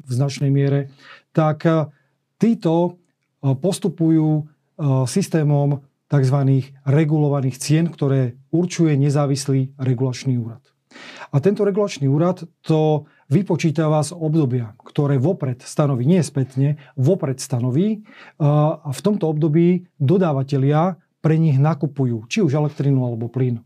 v 0.03 0.09
značnej 0.11 0.51
miere, 0.51 0.91
tak 1.31 1.63
uh, 1.63 1.87
títo 2.35 2.99
postupujú 3.41 4.45
systémom 5.09 5.81
tzv. 6.05 6.37
regulovaných 6.85 7.57
cien, 7.57 7.89
ktoré 7.89 8.37
určuje 8.53 8.93
nezávislý 8.99 9.73
regulačný 9.81 10.37
úrad. 10.37 10.61
A 11.31 11.39
tento 11.39 11.63
regulačný 11.63 12.05
úrad 12.11 12.43
to 12.63 13.07
vypočítava 13.31 14.03
z 14.03 14.11
obdobia, 14.11 14.75
ktoré 14.83 15.15
vopred 15.15 15.63
stanoví, 15.63 16.03
nie 16.03 16.19
spätne, 16.19 16.75
vopred 16.99 17.39
stanoví 17.39 18.03
a 18.43 18.89
v 18.91 19.01
tomto 19.01 19.31
období 19.31 19.87
dodávateľia 19.97 20.99
pre 21.23 21.39
nich 21.39 21.55
nakupujú 21.55 22.27
či 22.27 22.43
už 22.43 22.51
elektrínu 22.59 22.99
alebo 22.99 23.31
plyn. 23.31 23.63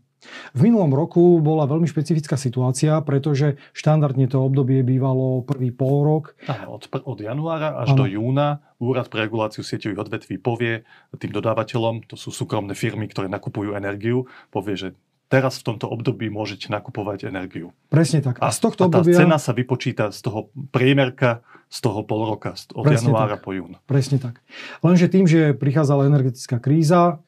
V 0.56 0.60
minulom 0.66 0.90
roku 0.90 1.38
bola 1.38 1.68
veľmi 1.70 1.86
špecifická 1.86 2.34
situácia, 2.34 2.98
pretože 3.04 3.60
štandardne 3.76 4.26
to 4.26 4.42
obdobie 4.42 4.82
bývalo 4.82 5.46
prvý 5.46 5.70
pol 5.70 6.02
rok. 6.02 6.24
Áno, 6.50 6.80
od, 6.80 6.88
od 6.90 7.18
januára 7.20 7.78
až 7.78 7.94
ano. 7.94 7.98
do 8.02 8.06
júna 8.10 8.48
Úrad 8.76 9.08
pre 9.08 9.24
reguláciu 9.24 9.64
sieťových 9.64 10.02
odvetví 10.04 10.36
povie 10.36 10.84
tým 11.16 11.32
dodávateľom, 11.32 12.04
to 12.04 12.16
sú 12.18 12.28
súkromné 12.28 12.76
firmy, 12.76 13.08
ktoré 13.08 13.30
nakupujú 13.32 13.72
energiu, 13.72 14.28
povie, 14.52 14.76
že 14.76 14.88
teraz 15.26 15.58
v 15.58 15.74
tomto 15.74 15.90
období 15.90 16.30
môžete 16.30 16.70
nakupovať 16.70 17.26
energiu. 17.26 17.74
Presne 17.90 18.22
tak. 18.22 18.38
A, 18.38 18.48
a 18.48 18.54
z 18.54 18.58
tohto 18.62 18.86
a 18.86 18.90
tá 18.90 19.02
obdobia... 19.02 19.18
cena 19.18 19.38
sa 19.42 19.50
vypočíta 19.50 20.14
z 20.14 20.20
toho 20.22 20.54
priemerka 20.70 21.42
z 21.66 21.78
toho 21.82 22.06
pol 22.06 22.30
roka, 22.30 22.54
od 22.54 22.86
Presne 22.86 23.10
januára 23.10 23.36
tak. 23.38 23.42
po 23.42 23.50
jún. 23.50 23.74
Presne 23.90 24.22
tak. 24.22 24.38
Lenže 24.86 25.10
tým, 25.10 25.26
že 25.26 25.50
prichádzala 25.50 26.06
energetická 26.06 26.62
kríza, 26.62 27.18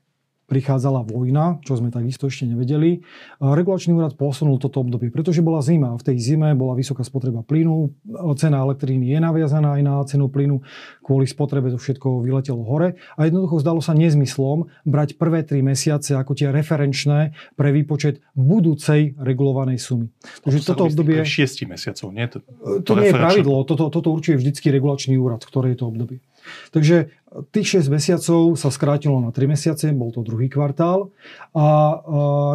prichádzala 0.48 1.04
vojna, 1.04 1.60
čo 1.60 1.76
sme 1.76 1.92
takisto 1.92 2.26
ešte 2.26 2.48
nevedeli. 2.48 3.04
Regulačný 3.38 3.92
úrad 3.92 4.16
posunul 4.16 4.56
toto 4.56 4.80
obdobie, 4.80 5.12
pretože 5.12 5.44
bola 5.44 5.60
zima. 5.60 5.92
V 6.00 6.02
tej 6.08 6.16
zime 6.16 6.56
bola 6.56 6.72
vysoká 6.72 7.04
spotreba 7.04 7.44
plynu, 7.44 7.92
cena 8.40 8.64
elektriny 8.64 9.12
je 9.12 9.18
naviazaná 9.20 9.76
aj 9.76 9.82
na 9.84 9.94
cenu 10.08 10.32
plynu, 10.32 10.64
kvôli 11.04 11.28
spotrebe 11.28 11.68
to 11.68 11.76
všetko 11.76 12.24
vyletelo 12.24 12.64
hore 12.64 12.96
a 13.20 13.28
jednoducho 13.28 13.60
zdalo 13.60 13.84
sa 13.84 13.92
nezmyslom 13.92 14.72
brať 14.88 15.20
prvé 15.20 15.44
tri 15.44 15.60
mesiace 15.60 16.16
ako 16.16 16.32
tie 16.32 16.48
referenčné 16.48 17.36
pre 17.52 17.68
výpočet 17.68 18.24
budúcej 18.32 19.20
regulovanej 19.20 19.76
sumy. 19.76 20.08
Takže 20.48 20.64
toto 20.64 20.88
obdobie... 20.88 21.20
6 21.28 21.68
mesiacov, 21.68 22.08
nie? 22.16 22.24
To, 22.32 22.40
to, 22.40 22.96
to 22.96 23.04
nie 23.04 23.12
je 23.12 23.14
pravidlo, 23.14 23.68
toto, 23.68 23.92
toto 23.92 24.08
určuje 24.08 24.40
vždycky 24.40 24.72
regulačný 24.72 25.20
úrad, 25.20 25.44
ktoré 25.44 25.76
je 25.76 25.84
to 25.84 25.92
obdobie. 25.92 26.24
Takže 26.70 27.10
tých 27.52 27.84
6 27.84 27.92
mesiacov 27.92 28.56
sa 28.56 28.72
skrátilo 28.72 29.20
na 29.20 29.28
3 29.28 29.52
mesiace, 29.52 29.92
bol 29.92 30.08
to 30.08 30.24
druhý 30.24 30.48
kvartál 30.48 31.12
a 31.52 32.00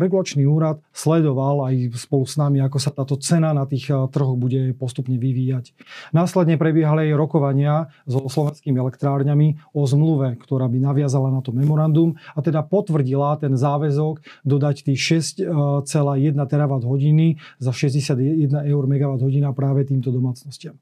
regulačný 0.01 0.49
úrad 0.49 0.81
sledoval 0.89 1.69
aj 1.69 1.93
spolu 1.93 2.25
s 2.25 2.41
nami, 2.41 2.57
ako 2.57 2.81
sa 2.81 2.89
táto 2.89 3.13
cena 3.21 3.53
na 3.53 3.69
tých 3.69 3.93
trhoch 4.09 4.33
bude 4.33 4.73
postupne 4.73 5.13
vyvíjať. 5.21 5.77
Následne 6.09 6.57
prebiehali 6.57 7.13
aj 7.13 7.21
rokovania 7.21 7.93
so 8.09 8.25
slovenskými 8.25 8.73
elektrárňami 8.81 9.61
o 9.77 9.85
zmluve, 9.85 10.41
ktorá 10.41 10.65
by 10.65 10.81
naviazala 10.81 11.29
na 11.29 11.45
to 11.45 11.53
memorandum 11.53 12.17
a 12.33 12.41
teda 12.41 12.65
potvrdila 12.65 13.37
ten 13.37 13.53
záväzok 13.53 14.25
dodať 14.41 14.89
tých 14.89 15.21
6,1 15.45 15.85
terawatt 16.49 16.81
hodiny 16.81 17.37
za 17.61 17.69
61 17.69 18.65
eur 18.65 18.83
megawatt 18.89 19.21
hodina 19.21 19.53
práve 19.53 19.85
týmto 19.85 20.09
domácnostiam. 20.09 20.81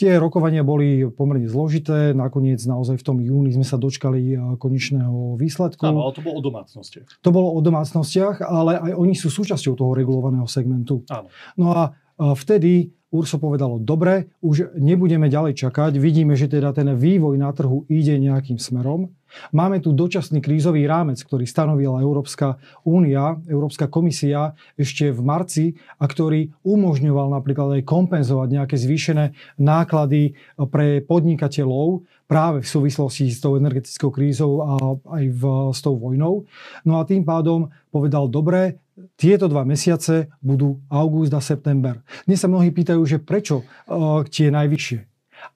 Tie 0.00 0.16
rokovania 0.16 0.64
boli 0.64 1.04
pomerne 1.12 1.44
zložité, 1.44 2.16
nakoniec 2.16 2.56
naozaj 2.64 2.96
v 2.96 3.04
tom 3.04 3.20
júni 3.20 3.52
sme 3.52 3.68
sa 3.68 3.76
dočkali 3.76 4.22
eh, 4.32 4.38
konečného 4.56 5.36
výsledku. 5.36 5.84
Áno, 5.84 6.08
ale 6.08 6.16
to 6.16 6.24
bolo 6.24 6.40
o 6.40 6.44
domácnostiach. 6.48 7.20
To 7.20 7.28
bolo 7.28 7.52
o 7.52 7.60
domácnostiach, 7.60 8.40
ale 8.40 8.80
aj 8.80 8.92
oni 8.96 9.12
sú 9.12 9.28
súčasťou 9.28 9.76
toho 9.76 9.92
regulovaného 9.92 10.48
segmentu. 10.48 11.04
Áno. 11.12 11.28
No 11.60 11.76
a 11.76 11.92
eh, 11.92 12.32
vtedy 12.32 12.96
URSO 13.10 13.42
povedalo, 13.42 13.82
dobre, 13.82 14.30
už 14.38 14.74
nebudeme 14.78 15.26
ďalej 15.26 15.58
čakať, 15.58 15.98
vidíme, 15.98 16.38
že 16.38 16.46
teda 16.46 16.70
ten 16.70 16.94
vývoj 16.94 17.34
na 17.38 17.50
trhu 17.50 17.82
ide 17.90 18.14
nejakým 18.18 18.56
smerom, 18.56 19.10
Máme 19.54 19.78
tu 19.78 19.94
dočasný 19.94 20.42
krízový 20.42 20.84
rámec, 20.90 21.22
ktorý 21.22 21.46
stanovila 21.46 22.02
Európska 22.02 22.58
únia, 22.82 23.38
Európska 23.46 23.86
komisia 23.86 24.58
ešte 24.74 25.14
v 25.14 25.20
marci 25.22 25.64
a 26.02 26.04
ktorý 26.10 26.50
umožňoval 26.66 27.38
napríklad 27.38 27.80
aj 27.80 27.86
kompenzovať 27.86 28.48
nejaké 28.50 28.76
zvýšené 28.76 29.24
náklady 29.62 30.34
pre 30.70 31.02
podnikateľov 31.06 32.02
práve 32.26 32.62
v 32.62 32.68
súvislosti 32.70 33.26
s 33.30 33.42
tou 33.42 33.58
energetickou 33.58 34.10
krízou 34.14 34.62
a 34.62 34.72
aj 35.18 35.24
v, 35.34 35.42
s 35.74 35.80
tou 35.82 35.98
vojnou. 35.98 36.46
No 36.86 37.02
a 37.02 37.06
tým 37.06 37.26
pádom 37.26 37.74
povedal, 37.90 38.30
dobre, 38.30 38.78
tieto 39.16 39.48
dva 39.48 39.64
mesiace 39.64 40.28
budú 40.44 40.80
august 40.92 41.32
a 41.32 41.40
september. 41.40 42.04
Dnes 42.28 42.40
sa 42.40 42.48
mnohí 42.52 42.68
pýtajú, 42.68 42.99
že 43.04 43.20
prečo 43.20 43.62
uh, 43.62 44.24
tie 44.26 44.48
najvyššie. 44.48 45.10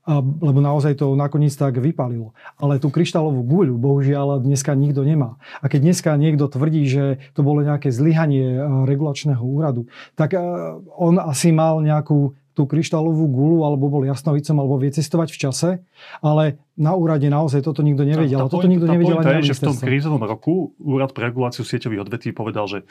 a, 0.05 0.21
lebo 0.21 0.61
naozaj 0.61 1.01
to 1.01 1.17
nakoniec 1.17 1.53
tak 1.57 1.81
vypalilo. 1.81 2.37
Ale 2.61 2.81
tú 2.81 2.89
kryštálovú 2.93 3.45
guľu 3.45 3.77
bohužiaľ 3.81 4.41
dneska 4.41 4.77
nikto 4.77 5.05
nemá. 5.05 5.37
A 5.61 5.69
keď 5.69 5.81
dneska 5.93 6.11
niekto 6.17 6.49
tvrdí, 6.49 6.85
že 6.89 7.05
to 7.33 7.41
bolo 7.45 7.65
nejaké 7.65 7.89
zlyhanie 7.89 8.61
regulačného 8.85 9.41
úradu, 9.41 9.89
tak 10.17 10.37
on 10.97 11.21
asi 11.21 11.53
mal 11.53 11.81
nejakú 11.81 12.37
tú 12.55 12.71
kryštálovú 12.71 13.27
gulu, 13.27 13.67
alebo 13.67 13.91
bol 13.91 14.07
jasnovicom, 14.07 14.55
alebo 14.63 14.79
vie 14.79 14.95
cestovať 14.95 15.35
v 15.35 15.39
čase, 15.43 15.71
ale 16.23 16.63
na 16.79 16.95
úrade 16.95 17.27
naozaj 17.27 17.67
toto 17.67 17.83
nikto 17.83 18.07
nevedel. 18.07 18.39
Tá, 18.39 18.47
tá 18.47 18.55
toto 18.55 18.71
nikto 18.71 18.87
nevedel 18.87 19.19
ani 19.19 19.43
je, 19.43 19.51
že 19.51 19.59
v 19.59 19.75
tom 19.75 19.79
krízovom 19.83 20.23
roku 20.23 20.71
Úrad 20.79 21.11
pre 21.11 21.35
reguláciu 21.35 21.67
sieťových 21.67 22.07
odvetví 22.07 22.31
povedal, 22.31 22.71
že 22.71 22.87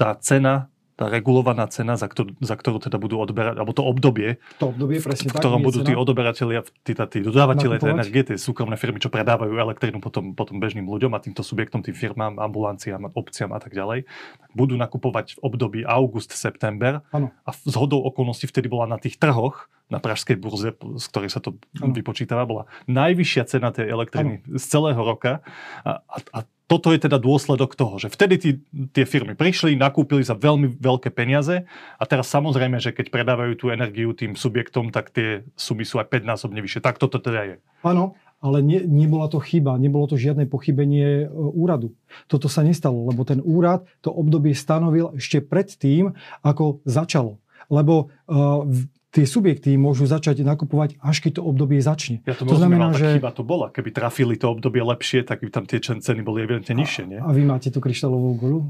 tá 0.00 0.16
cena 0.16 0.72
tá 1.02 1.10
regulovaná 1.10 1.66
cena, 1.66 1.98
za 1.98 2.06
ktorú, 2.06 2.38
za 2.38 2.54
ktorú 2.54 2.78
teda 2.78 2.94
budú 3.02 3.18
odberať, 3.18 3.58
alebo 3.58 3.74
to 3.74 3.82
obdobie, 3.82 4.38
to 4.62 4.70
obdobie 4.70 5.02
presne 5.02 5.26
v, 5.26 5.34
v 5.34 5.38
ktorom 5.42 5.60
budú 5.66 5.82
tí 5.82 5.98
odoberatelia, 5.98 6.62
tí, 6.86 6.94
tí 6.94 7.18
dodávateľe 7.26 7.82
tej 7.82 7.90
energie, 7.90 8.22
tie 8.22 8.38
súkromné 8.38 8.78
firmy, 8.78 9.02
čo 9.02 9.10
predávajú 9.10 9.50
elektrínu 9.50 9.98
potom, 9.98 10.38
potom 10.38 10.62
bežným 10.62 10.86
ľuďom 10.86 11.10
a 11.10 11.18
týmto 11.18 11.42
subjektom, 11.42 11.82
tým 11.82 11.98
firmám, 11.98 12.38
ambulanciám, 12.38 13.10
obciam 13.18 13.50
a 13.50 13.58
tak 13.58 13.74
ďalej, 13.74 14.06
budú 14.54 14.78
nakupovať 14.78 15.42
v 15.42 15.50
období 15.50 15.80
august-september 15.82 17.02
a 17.42 17.50
z 17.50 17.74
hodou 17.74 18.06
okolností 18.06 18.46
vtedy 18.46 18.70
bola 18.70 18.86
na 18.86 19.02
tých 19.02 19.18
trhoch, 19.18 19.66
na 19.90 19.98
pražskej 19.98 20.38
burze, 20.38 20.72
z 20.78 21.04
ktorej 21.10 21.34
sa 21.34 21.42
to 21.42 21.58
ano. 21.82 21.92
vypočítava, 21.92 22.48
bola 22.48 22.64
najvyššia 22.86 23.42
cena 23.44 23.74
tej 23.74 23.90
elektriny 23.90 24.40
ano. 24.40 24.56
z 24.56 24.64
celého 24.64 25.02
roka 25.02 25.44
a, 25.84 26.00
a, 26.06 26.18
a 26.32 26.38
toto 26.70 26.94
je 26.94 27.04
teda 27.04 27.20
dôsledok 27.20 27.76
toho, 27.76 28.00
že 28.00 28.08
vtedy 28.08 28.34
tí, 28.38 28.50
tie 28.94 29.04
firmy 29.04 29.36
prišli, 29.36 29.76
nakúpili 29.76 30.24
za 30.24 30.38
veľmi 30.38 30.78
veľké 30.80 31.12
peniaze 31.12 31.68
a 32.00 32.04
teraz 32.08 32.32
samozrejme, 32.32 32.80
že 32.80 32.96
keď 32.96 33.12
predávajú 33.12 33.52
tú 33.58 33.66
energiu 33.68 34.16
tým 34.16 34.38
subjektom, 34.38 34.88
tak 34.94 35.12
tie 35.12 35.44
sumy 35.58 35.84
sú 35.84 36.00
aj 36.00 36.08
5 36.08 36.24
násobne 36.24 36.60
vyššie. 36.64 36.80
Tak 36.80 36.96
toto 36.96 37.20
teda 37.20 37.40
je. 37.44 37.56
Áno, 37.84 38.16
ale 38.42 38.58
ne, 38.58 38.82
nebola 38.82 39.30
to 39.30 39.38
chyba, 39.38 39.78
nebolo 39.78 40.10
to 40.10 40.18
žiadne 40.18 40.50
pochybenie 40.50 41.24
e, 41.24 41.26
úradu. 41.30 41.94
Toto 42.26 42.50
sa 42.50 42.66
nestalo, 42.66 43.06
lebo 43.06 43.22
ten 43.22 43.38
úrad 43.38 43.86
to 44.02 44.10
obdobie 44.10 44.56
stanovil 44.56 45.14
ešte 45.14 45.38
pred 45.38 45.70
tým, 45.70 46.10
ako 46.42 46.82
začalo. 46.82 47.38
Lebo 47.70 48.10
uh, 48.26 48.66
tie 49.12 49.28
subjekty 49.28 49.76
môžu 49.76 50.08
začať 50.08 50.40
nakupovať, 50.40 50.96
až 51.04 51.16
keď 51.20 51.38
to 51.38 51.42
obdobie 51.44 51.78
začne. 51.84 52.24
Ja 52.24 52.32
to, 52.32 52.48
to 52.48 52.56
znamená, 52.56 52.96
že... 52.96 53.20
chyba 53.20 53.30
to 53.30 53.44
bola. 53.44 53.68
Keby 53.68 53.92
trafili 53.92 54.40
to 54.40 54.48
obdobie 54.48 54.80
lepšie, 54.80 55.22
tak 55.22 55.44
by 55.44 55.52
tam 55.52 55.68
tie 55.68 55.78
ceny 55.78 56.24
boli 56.24 56.42
evidentne 56.42 56.72
nižšie. 56.80 57.04
Nie? 57.04 57.20
A, 57.20 57.28
a 57.28 57.36
vy 57.36 57.44
máte 57.44 57.68
tú 57.68 57.78
kryštálovú 57.78 58.40
gulu? 58.40 58.60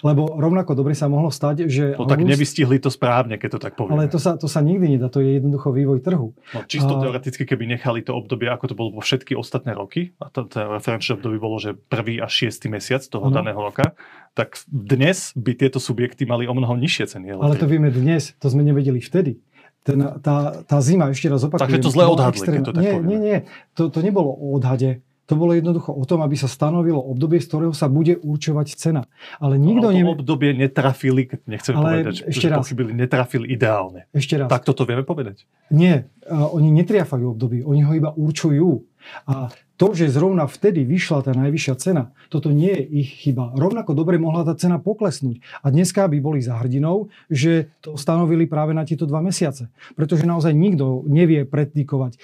Lebo 0.00 0.40
rovnako 0.40 0.72
dobre 0.72 0.96
sa 0.96 1.12
mohlo 1.12 1.28
stať, 1.28 1.68
že... 1.68 1.92
No 2.00 2.08
tak 2.08 2.24
nevystihli 2.24 2.80
to 2.80 2.88
správne, 2.88 3.36
keď 3.36 3.60
to 3.60 3.60
tak 3.68 3.76
povieme. 3.76 4.00
Ale 4.00 4.08
to 4.08 4.16
sa, 4.16 4.40
to 4.40 4.48
sa 4.48 4.64
nikdy 4.64 4.96
nedá, 4.96 5.12
to 5.12 5.20
je 5.20 5.36
jednoducho 5.36 5.76
vývoj 5.76 6.00
trhu. 6.00 6.32
No, 6.56 6.60
čisto 6.64 6.96
a... 6.96 7.00
teoreticky, 7.04 7.44
keby 7.44 7.76
nechali 7.76 8.00
to 8.00 8.16
obdobie, 8.16 8.48
ako 8.48 8.72
to 8.72 8.74
bolo 8.74 8.96
vo 8.96 9.04
všetky 9.04 9.36
ostatné 9.36 9.76
roky, 9.76 10.16
a 10.24 10.32
to, 10.32 10.48
to 10.48 10.80
referenčné 10.80 11.20
obdobie 11.20 11.36
bolo, 11.36 11.60
že 11.60 11.76
prvý 11.76 12.16
a 12.16 12.26
šiestý 12.32 12.72
mesiac 12.72 13.04
toho 13.04 13.28
ano. 13.28 13.36
daného 13.36 13.60
roka, 13.60 13.92
tak 14.32 14.56
dnes 14.72 15.36
by 15.36 15.52
tieto 15.52 15.76
subjekty 15.76 16.24
mali 16.24 16.48
o 16.48 16.56
mnoho 16.56 16.80
nižšie 16.80 17.04
ceny. 17.04 17.36
Ale 17.36 17.60
to 17.60 17.68
vieme 17.68 17.92
dnes, 17.92 18.32
to 18.40 18.48
sme 18.48 18.64
nevedeli 18.64 19.04
vtedy 19.04 19.36
ten, 19.84 20.00
tá, 20.24 20.64
tá 20.64 20.78
zima, 20.80 21.12
ešte 21.12 21.28
raz 21.28 21.44
opakujem. 21.44 21.76
Takže 21.76 21.84
to 21.84 21.92
zle 21.92 22.04
odhadli, 22.08 22.40
keď 22.40 22.62
to 22.64 22.72
tak 22.72 22.82
Nie, 22.82 22.94
nie, 23.04 23.18
nie. 23.20 23.38
To, 23.76 23.92
to 23.92 24.00
nebolo 24.00 24.32
o 24.32 24.56
odhade. 24.56 25.04
To 25.24 25.40
bolo 25.40 25.56
jednoducho 25.56 25.88
o 25.88 26.04
tom, 26.04 26.20
aby 26.20 26.36
sa 26.36 26.44
stanovilo 26.44 27.00
obdobie, 27.00 27.40
z 27.40 27.48
ktorého 27.48 27.72
sa 27.72 27.88
bude 27.88 28.20
určovať 28.20 28.76
cena. 28.76 29.08
Ale 29.40 29.56
nikto 29.56 29.88
no, 29.88 29.96
to 29.96 30.20
obdobie 30.20 30.52
netrafili, 30.52 31.24
nechcem 31.48 31.72
ale 31.80 32.04
povedať, 32.04 32.28
ešte 32.28 32.44
že 32.44 32.48
raz. 32.52 32.58
pochybili, 32.60 32.92
netrafili 32.92 33.46
ideálne. 33.48 34.04
Ešte 34.12 34.36
raz. 34.36 34.52
Tak 34.52 34.68
toto 34.68 34.84
vieme 34.84 35.00
povedať? 35.00 35.48
Nie, 35.72 36.12
uh, 36.28 36.52
oni 36.52 36.68
netriafajú 36.76 37.32
obdobie, 37.32 37.64
oni 37.64 37.80
ho 37.88 37.92
iba 37.96 38.12
určujú. 38.12 38.84
A 39.24 39.50
to, 39.74 39.90
že 39.90 40.14
zrovna 40.14 40.46
vtedy 40.46 40.86
vyšla 40.86 41.26
tá 41.26 41.32
najvyššia 41.34 41.74
cena, 41.82 42.14
toto 42.30 42.54
nie 42.54 42.70
je 42.70 42.84
ich 43.04 43.10
chyba. 43.26 43.50
Rovnako 43.58 43.90
dobre 43.98 44.22
mohla 44.22 44.46
tá 44.46 44.54
cena 44.54 44.78
poklesnúť. 44.78 45.42
A 45.66 45.74
dneska 45.74 46.06
by 46.06 46.18
boli 46.22 46.38
za 46.38 46.54
hrdinou, 46.62 47.10
že 47.26 47.74
to 47.82 47.98
stanovili 47.98 48.46
práve 48.46 48.70
na 48.70 48.86
tieto 48.86 49.04
dva 49.04 49.18
mesiace. 49.18 49.68
Pretože 49.98 50.28
naozaj 50.28 50.54
nikto 50.54 51.02
nevie 51.10 51.42
predikovať. 51.42 52.12
E, 52.14 52.18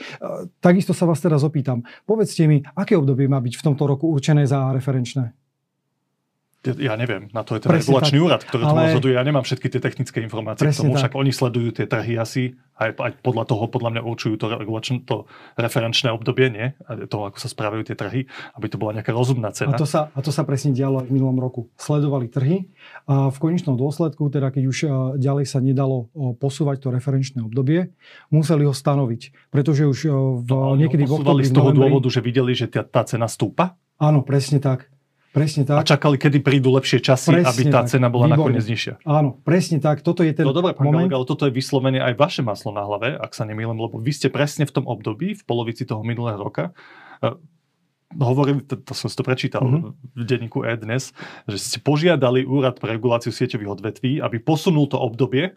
takisto 0.63 0.95
sa 0.95 1.11
vás 1.11 1.19
teraz 1.19 1.43
opýtam. 1.43 1.83
Povedzte 2.07 2.47
mi, 2.47 2.63
aké 2.79 2.95
obdobie 2.95 3.27
má 3.27 3.43
byť 3.43 3.59
v 3.59 3.65
tomto 3.67 3.91
roku 3.91 4.07
určené 4.07 4.47
za 4.47 4.71
referenčné? 4.71 5.35
Ja 6.61 6.93
neviem, 6.93 7.33
na 7.33 7.40
to 7.40 7.57
je 7.57 7.64
ten 7.64 7.73
Presne 7.73 7.88
regulačný 7.88 8.19
tak. 8.21 8.26
úrad, 8.29 8.40
ktorý 8.45 8.62
ale... 8.69 8.69
to 8.69 8.81
rozhoduje. 8.93 9.12
Ja 9.17 9.25
nemám 9.25 9.49
všetky 9.49 9.73
tie 9.73 9.81
technické 9.81 10.21
informácie 10.21 10.69
Presne 10.69 10.76
k 10.76 10.81
tomu, 10.85 10.93
tak. 10.93 11.00
však 11.00 11.12
oni 11.17 11.33
sledujú 11.33 11.69
tie 11.73 11.87
trhy 11.88 12.21
asi, 12.21 12.52
aj, 12.76 13.00
aj 13.00 13.12
podľa 13.25 13.45
toho, 13.49 13.64
podľa 13.64 13.90
mňa 13.97 14.02
určujú 14.05 14.37
to, 14.37 14.61
regulačné, 14.61 15.09
to 15.09 15.25
referenčné 15.57 16.12
obdobie, 16.12 16.52
nie? 16.52 16.76
A 16.85 17.09
to, 17.09 17.25
ako 17.25 17.40
sa 17.40 17.49
správajú 17.49 17.88
tie 17.88 17.97
trhy, 17.97 18.29
aby 18.61 18.67
to 18.69 18.76
bola 18.76 18.93
nejaká 18.93 19.09
rozumná 19.09 19.57
cena. 19.57 19.73
A 19.73 19.81
to 19.81 19.88
sa, 19.88 20.12
a 20.12 20.21
to 20.21 20.29
sa 20.29 20.45
presne 20.45 20.76
dialo 20.76 21.00
aj 21.00 21.09
v 21.09 21.17
minulom 21.17 21.40
roku. 21.40 21.73
Sledovali 21.81 22.29
trhy 22.29 22.69
a 23.09 23.33
v 23.33 23.38
konečnom 23.40 23.81
dôsledku, 23.81 24.29
teda 24.29 24.52
keď 24.52 24.62
už 24.69 24.79
ďalej 25.17 25.49
sa 25.49 25.64
nedalo 25.64 26.12
posúvať 26.37 26.85
to 26.85 26.93
referenčné 26.93 27.40
obdobie, 27.40 27.97
museli 28.29 28.69
ho 28.69 28.76
stanoviť, 28.76 29.49
pretože 29.49 29.88
už 29.88 29.99
v, 30.45 30.50
no, 30.52 30.76
niekedy 30.76 31.09
v 31.09 31.25
oktobri... 31.25 31.49
z 31.49 31.57
toho 31.57 31.73
dôvodu, 31.73 32.12
že 32.12 32.21
videli, 32.21 32.52
že 32.52 32.69
tá, 32.69 32.85
tá 32.85 33.00
cena 33.09 33.33
stúpa? 33.33 33.81
Áno, 33.97 34.21
presne 34.21 34.61
tak. 34.61 34.93
Presne 35.31 35.63
tak. 35.63 35.79
A 35.79 35.83
čakali, 35.87 36.19
kedy 36.19 36.43
prídu 36.43 36.75
lepšie 36.75 36.99
časy, 36.99 37.31
presne 37.31 37.51
aby 37.55 37.63
tá 37.71 37.87
tak. 37.87 37.95
cena 37.95 38.11
bola 38.11 38.27
Výborné. 38.27 38.59
nakoniec 38.59 38.65
nižšia. 38.67 38.95
Áno, 39.07 39.39
presne 39.47 39.79
tak. 39.79 40.03
Toto 40.03 40.27
je 40.27 40.35
ten 40.35 40.43
No 40.43 40.51
dobre, 40.51 40.75
pán 40.75 40.91
moment. 40.91 41.07
ale 41.07 41.23
toto 41.23 41.47
je 41.47 41.55
vyslovene 41.55 42.03
aj 42.03 42.19
vaše 42.19 42.43
maslo 42.43 42.75
na 42.75 42.83
hlave, 42.83 43.15
ak 43.15 43.31
sa 43.31 43.47
nemýlim, 43.47 43.79
lebo 43.79 44.03
vy 44.03 44.11
ste 44.11 44.27
presne 44.27 44.67
v 44.67 44.75
tom 44.75 44.91
období, 44.91 45.39
v 45.39 45.43
polovici 45.47 45.87
toho 45.87 46.03
minulého 46.03 46.35
roka, 46.35 46.75
uh, 47.23 47.39
hovorili, 48.19 48.67
to, 48.67 48.75
to 48.75 48.91
som 48.91 49.07
si 49.07 49.15
to 49.15 49.23
prečítal 49.23 49.63
mm-hmm. 49.63 50.19
v 50.19 50.23
denníku 50.27 50.67
E 50.67 50.75
dnes, 50.75 51.15
že 51.47 51.57
ste 51.63 51.79
požiadali 51.79 52.43
Úrad 52.43 52.83
pre 52.83 52.99
reguláciu 52.99 53.31
sieťových 53.31 53.71
odvetví, 53.79 54.19
aby 54.19 54.43
posunul 54.43 54.91
to 54.91 54.99
obdobie, 54.99 55.55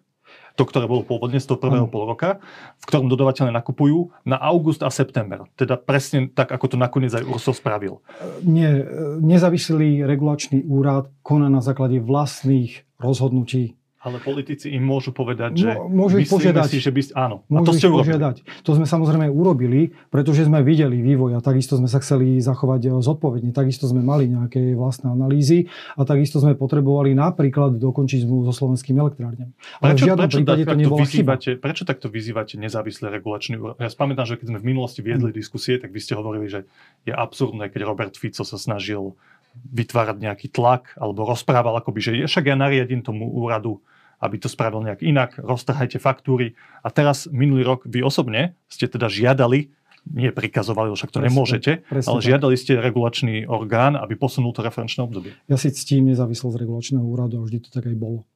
to, 0.53 0.63
ktoré 0.69 0.85
bolo 0.85 1.01
pôvodne 1.01 1.41
z 1.41 1.49
toho 1.49 1.57
prvého 1.57 1.89
pol 1.89 2.05
roka, 2.05 2.37
v 2.77 2.83
ktorom 2.85 3.09
dodavateľe 3.09 3.49
nakupujú 3.49 4.13
na 4.29 4.37
august 4.37 4.85
a 4.85 4.93
september. 4.93 5.49
Teda 5.57 5.81
presne 5.81 6.29
tak, 6.29 6.53
ako 6.53 6.73
to 6.73 6.77
nakoniec 6.77 7.09
aj 7.09 7.25
Urso 7.25 7.57
spravil. 7.57 8.05
Nie, 8.45 8.85
nezávislý 9.17 10.05
regulačný 10.05 10.61
úrad 10.69 11.09
koná 11.25 11.49
na 11.49 11.65
základe 11.65 11.97
vlastných 11.97 12.85
rozhodnutí 13.01 13.73
ale 14.03 14.19
politici 14.19 14.67
im 14.75 14.83
môžu 14.83 15.15
povedať, 15.15 15.63
že 15.63 15.71
no, 15.79 15.87
môžu 15.87 16.19
ich 16.19 16.27
požiadať. 16.27 16.67
si, 16.67 16.83
že 16.83 16.91
by... 16.91 17.15
Áno, 17.15 17.47
môžu 17.47 17.63
a 17.63 17.67
to 17.67 17.71
ste 17.71 17.87
požiadať. 17.87 18.35
To 18.67 18.71
sme 18.75 18.83
samozrejme 18.83 19.31
urobili, 19.31 19.95
pretože 20.11 20.43
sme 20.43 20.59
videli 20.59 20.99
vývoj 20.99 21.39
a 21.39 21.43
takisto 21.43 21.79
sme 21.79 21.87
sa 21.87 22.03
chceli 22.03 22.43
zachovať 22.43 22.81
eh, 22.83 22.91
zodpovedne. 22.99 23.55
Takisto 23.55 23.87
sme 23.87 24.03
mali 24.03 24.27
nejaké 24.27 24.75
vlastné 24.75 25.07
analýzy 25.07 25.71
a 25.95 26.03
takisto 26.03 26.43
sme 26.43 26.59
potrebovali 26.59 27.15
napríklad 27.15 27.79
dokončiť 27.79 28.27
zmluvu 28.27 28.51
so 28.51 28.53
slovenským 28.53 28.99
elektrárnem. 28.99 29.55
Ale 29.79 29.95
prečo, 29.95 30.03
v 30.03 30.07
žiadnom 30.11 30.27
prečo 30.27 30.37
prípade 30.43 30.63
to 30.67 30.75
nebola 30.75 30.99
vyzývate, 31.07 31.49
chyba. 31.55 31.63
Prečo 31.63 31.83
takto 31.87 32.07
vyzývate 32.11 32.53
nezávislý 32.59 33.07
regulačný 33.07 33.55
úrad? 33.55 33.79
Ja 33.79 33.87
spamätám, 33.87 34.27
že 34.27 34.35
keď 34.35 34.51
sme 34.51 34.59
v 34.59 34.65
minulosti 34.67 34.99
viedli 34.99 35.31
hmm. 35.31 35.39
diskusie, 35.39 35.79
tak 35.79 35.95
vy 35.95 36.03
ste 36.03 36.19
hovorili, 36.19 36.51
že 36.51 36.67
je 37.07 37.15
absurdné, 37.15 37.71
keď 37.71 37.87
Robert 37.87 38.19
Fico 38.19 38.43
sa 38.43 38.59
snažil 38.59 39.15
vytvárať 39.53 40.17
nejaký 40.17 40.47
tlak 40.49 40.97
alebo 40.97 41.29
rozprával 41.29 41.77
akoby, 41.79 41.99
že 42.01 42.11
však 42.25 42.51
ja 42.51 42.55
nariadím 42.57 43.05
tomu 43.05 43.29
úradu 43.29 43.79
aby 44.23 44.39
to 44.39 44.47
spravil 44.47 44.79
nejak 44.79 45.03
inak, 45.03 45.35
roztrhajte 45.35 45.99
faktúry. 45.99 46.55
A 46.79 46.87
teraz, 46.87 47.27
minulý 47.27 47.67
rok, 47.67 47.83
vy 47.83 47.99
osobne 47.99 48.55
ste 48.71 48.87
teda 48.87 49.11
žiadali, 49.11 49.75
nie 50.03 50.31
prikazovali, 50.31 50.91
však 50.91 51.11
to 51.11 51.19
presne, 51.19 51.27
nemôžete, 51.31 51.71
presne 51.87 52.07
ale 52.11 52.19
tak. 52.19 52.27
žiadali 52.27 52.55
ste 52.59 52.75
regulačný 52.75 53.35
orgán, 53.47 53.95
aby 53.95 54.19
posunul 54.19 54.51
to 54.55 54.63
referenčné 54.63 55.03
obdobie. 55.03 55.31
Ja 55.47 55.55
si 55.55 55.71
ctím 55.71 56.11
nezávislosť 56.11 56.59
regulačného 56.59 57.03
úradu 57.03 57.39
a 57.39 57.47
vždy 57.47 57.67
to 57.67 57.69
tak 57.71 57.87
aj 57.87 57.95
bolo. 57.95 58.27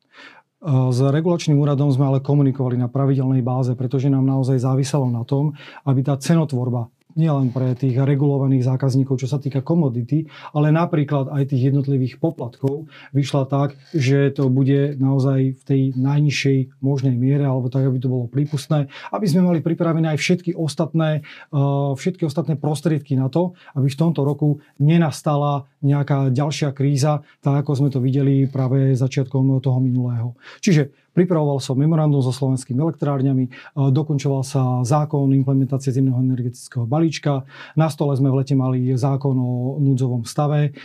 S 0.67 0.99
regulačným 0.99 1.61
úradom 1.61 1.93
sme 1.93 2.09
ale 2.09 2.19
komunikovali 2.23 2.81
na 2.81 2.89
pravidelnej 2.89 3.45
báze, 3.45 3.77
pretože 3.77 4.09
nám 4.09 4.25
naozaj 4.25 4.57
záviselo 4.57 5.05
na 5.05 5.21
tom, 5.21 5.53
aby 5.85 6.01
tá 6.01 6.17
cenotvorba 6.17 6.89
nielen 7.17 7.49
pre 7.51 7.73
tých 7.73 7.97
regulovaných 7.97 8.63
zákazníkov, 8.63 9.19
čo 9.19 9.27
sa 9.27 9.41
týka 9.41 9.65
komodity, 9.65 10.29
ale 10.53 10.69
napríklad 10.69 11.33
aj 11.33 11.49
tých 11.51 11.73
jednotlivých 11.73 12.21
poplatkov 12.21 12.87
vyšla 13.11 13.49
tak, 13.49 13.75
že 13.91 14.31
to 14.31 14.47
bude 14.53 14.95
naozaj 15.01 15.57
v 15.57 15.63
tej 15.65 15.81
najnižšej 15.97 16.79
možnej 16.79 17.17
miere, 17.17 17.43
alebo 17.49 17.67
tak, 17.67 17.89
aby 17.89 17.97
to 17.97 18.07
bolo 18.07 18.29
prípustné, 18.29 18.87
aby 19.09 19.25
sme 19.25 19.43
mali 19.43 19.59
pripravené 19.65 20.13
aj 20.13 20.19
všetky 20.21 20.51
ostatné, 20.53 21.25
eh, 21.25 21.91
všetky 21.97 22.23
ostatné 22.23 22.55
prostriedky 22.55 23.17
na 23.17 23.27
to, 23.27 23.57
aby 23.73 23.89
v 23.89 23.99
tomto 23.99 24.21
roku 24.21 24.61
nenastala 24.77 25.65
nejaká 25.81 26.29
ďalšia 26.29 26.73
kríza, 26.73 27.25
tak 27.41 27.65
ako 27.65 27.71
sme 27.73 27.89
to 27.89 27.99
videli 28.01 28.45
práve 28.45 28.93
začiatkom 28.93 29.57
toho 29.61 29.77
minulého. 29.81 30.37
Čiže 30.61 31.06
Pripravoval 31.17 31.57
sa 31.57 31.73
memorandum 31.73 32.21
so 32.21 32.29
slovenskými 32.29 32.77
elektrárňami, 32.77 33.49
dokončoval 33.73 34.45
sa 34.45 34.85
zákon 34.85 35.25
implementácie 35.33 35.89
zimného 35.89 36.21
energetického 36.21 36.85
balíčka, 36.85 37.41
na 37.73 37.89
stole 37.89 38.13
sme 38.13 38.29
v 38.29 38.37
lete 38.45 38.53
mali 38.53 38.93
zákon 38.93 39.33
o 39.33 39.81
núdzovom 39.81 40.29
stave, 40.29 40.77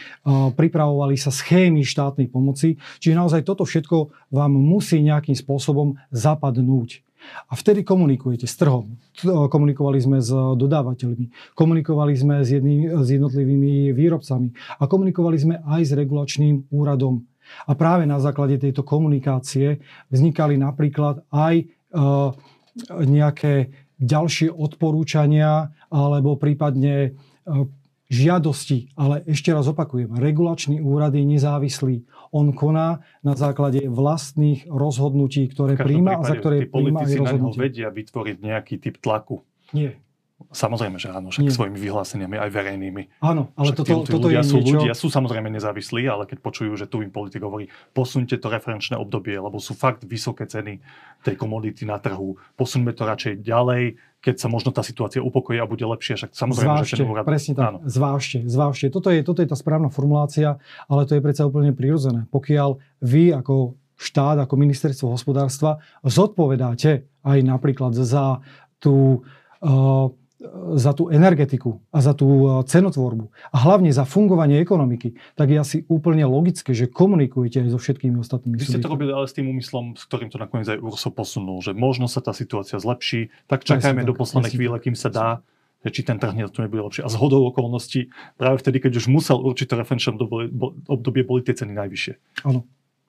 pripravovali 0.56 1.20
sa 1.20 1.28
schémy 1.28 1.84
štátnej 1.84 2.32
pomoci, 2.32 2.80
čiže 2.96 3.12
naozaj 3.12 3.44
toto 3.44 3.68
všetko 3.68 4.32
vám 4.32 4.56
musí 4.56 5.04
nejakým 5.04 5.36
spôsobom 5.36 6.00
zapadnúť. 6.08 7.04
A 7.46 7.54
vtedy 7.54 7.86
komunikujete 7.86 8.50
s 8.50 8.58
trhom. 8.58 8.98
Komunikovali 9.22 10.00
sme 10.02 10.18
s 10.18 10.32
dodávateľmi, 10.32 11.54
komunikovali 11.54 12.18
sme 12.18 12.42
s, 12.42 12.50
jedný, 12.50 12.90
s 12.90 13.14
jednotlivými 13.14 13.94
výrobcami 13.94 14.50
a 14.80 14.90
komunikovali 14.90 15.36
sme 15.38 15.54
aj 15.62 15.82
s 15.86 15.92
regulačným 15.94 16.72
úradom. 16.74 17.22
A 17.66 17.72
práve 17.74 18.08
na 18.08 18.18
základe 18.18 18.58
tejto 18.58 18.82
komunikácie 18.86 19.82
vznikali 20.08 20.56
napríklad 20.56 21.24
aj 21.30 21.54
e, 21.60 21.64
nejaké 22.88 23.72
ďalšie 24.02 24.50
odporúčania 24.50 25.70
alebo 25.92 26.34
prípadne 26.40 26.96
e, 27.06 27.10
žiadosti. 28.12 28.92
Ale 28.98 29.24
ešte 29.24 29.54
raz 29.56 29.64
opakujem, 29.68 30.12
regulačný 30.20 30.84
úrad 30.84 31.16
je 31.16 31.24
nezávislý 31.24 32.04
on 32.32 32.56
koná 32.56 33.04
na 33.20 33.36
základe 33.36 33.84
vlastných 33.88 34.68
rozhodnutí, 34.68 35.48
ktoré 35.52 35.76
príjma 35.76 36.20
a 36.20 36.24
za 36.24 36.40
ktoré 36.40 36.68
príjma 36.68 37.04
aj 37.04 37.16
rozhodnutie. 37.20 37.60
vedia 37.60 37.88
vytvoriť 37.92 38.36
nejaký 38.40 38.74
typ 38.80 38.96
tlaku. 39.00 39.44
Nie. 39.76 40.00
Samozrejme, 40.50 40.98
že 40.98 41.12
áno, 41.14 41.30
však 41.30 41.46
Nie. 41.46 41.54
svojimi 41.54 41.78
vyhláseniami 41.78 42.36
aj 42.40 42.50
verejnými. 42.50 43.02
Áno, 43.22 43.54
ale 43.54 43.70
však 43.70 43.78
toto, 43.78 43.94
toto 44.08 44.26
ľudia 44.26 44.42
je 44.42 44.50
sú 44.50 44.56
niečo... 44.58 44.74
ľudia, 44.74 44.92
sú 44.98 45.06
samozrejme 45.12 45.48
nezávislí, 45.52 46.02
ale 46.10 46.26
keď 46.26 46.38
počujú, 46.42 46.72
že 46.74 46.90
tu 46.90 47.04
im 47.04 47.12
politik 47.14 47.44
hovorí, 47.44 47.70
posunte 47.94 48.34
to 48.34 48.48
referenčné 48.50 48.98
obdobie, 48.98 49.38
lebo 49.38 49.62
sú 49.62 49.78
fakt 49.78 50.02
vysoké 50.02 50.48
ceny 50.48 50.82
tej 51.22 51.34
komodity 51.38 51.86
na 51.86 52.02
trhu, 52.02 52.34
posuňme 52.58 52.90
to 52.96 53.06
radšej 53.06 53.44
ďalej, 53.44 54.00
keď 54.22 54.34
sa 54.38 54.46
možno 54.46 54.70
tá 54.70 54.86
situácia 54.86 55.18
upokojí 55.18 55.58
a 55.58 55.66
bude 55.66 55.82
lepšia, 55.82 56.14
však 56.14 56.30
samozrejme, 56.30 56.78
zvážte, 56.78 56.94
že 56.94 57.02
ten 57.02 57.10
úrad... 57.10 57.24
presne 57.26 57.52
tak, 57.58 57.66
áno. 57.74 57.78
zvážte, 57.90 58.38
zvážte. 58.46 58.86
Toto 58.94 59.10
je, 59.10 59.20
toto 59.26 59.42
je 59.42 59.50
tá 59.50 59.58
správna 59.58 59.90
formulácia, 59.90 60.62
ale 60.86 61.02
to 61.10 61.18
je 61.18 61.22
predsa 61.22 61.42
úplne 61.42 61.74
prirodzené. 61.74 62.30
Pokiaľ 62.30 62.78
vy 63.02 63.34
ako 63.34 63.74
štát, 63.98 64.46
ako 64.46 64.54
ministerstvo 64.58 65.10
hospodárstva 65.10 65.82
zodpovedáte 66.06 67.06
aj 67.22 67.38
napríklad 67.42 67.94
za 67.94 68.42
tú 68.82 69.22
uh, 69.62 70.10
za 70.76 70.92
tú 70.92 71.08
energetiku 71.08 71.80
a 71.94 72.02
za 72.02 72.12
tú 72.12 72.26
e, 72.26 72.66
cenotvorbu 72.66 73.30
a 73.54 73.56
hlavne 73.62 73.94
za 73.94 74.02
fungovanie 74.02 74.58
ekonomiky, 74.58 75.14
tak 75.38 75.54
je 75.54 75.58
asi 75.58 75.76
úplne 75.86 76.26
logické, 76.26 76.74
že 76.74 76.90
komunikujete 76.90 77.62
aj 77.62 77.68
so 77.72 77.78
všetkými 77.78 78.18
ostatnými 78.18 78.58
Vy 78.58 78.66
ste 78.66 78.82
to 78.82 78.90
robili 78.90 79.14
ale 79.14 79.30
s 79.30 79.34
tým 79.34 79.48
úmyslom, 79.48 79.94
s 79.94 80.02
ktorým 80.06 80.28
to 80.28 80.42
nakoniec 80.42 80.68
aj 80.68 80.78
Urso 80.82 81.14
posunul, 81.14 81.62
že 81.62 81.72
možno 81.72 82.10
sa 82.10 82.18
tá 82.18 82.34
situácia 82.34 82.76
zlepší, 82.82 83.30
tak 83.46 83.62
čakajme 83.62 84.02
do 84.02 84.14
poslednej 84.16 84.52
chvíle, 84.52 84.76
kým 84.82 84.98
sa 84.98 85.08
dá 85.08 85.28
že 85.82 85.90
či 85.90 86.06
ten 86.06 86.14
trh 86.14 86.38
to 86.54 86.62
nebude 86.62 86.78
lepšie. 86.78 87.02
A 87.02 87.10
z 87.10 87.18
hodou 87.18 87.42
okolností, 87.50 88.14
práve 88.38 88.62
vtedy, 88.62 88.78
keď 88.78 89.02
už 89.02 89.10
musel 89.10 89.42
určité 89.42 89.74
referenčné 89.74 90.14
obdobie, 90.86 91.26
boli 91.26 91.42
tie 91.42 91.58
ceny 91.58 91.74
najvyššie. 91.74 92.46
Áno. 92.46 92.62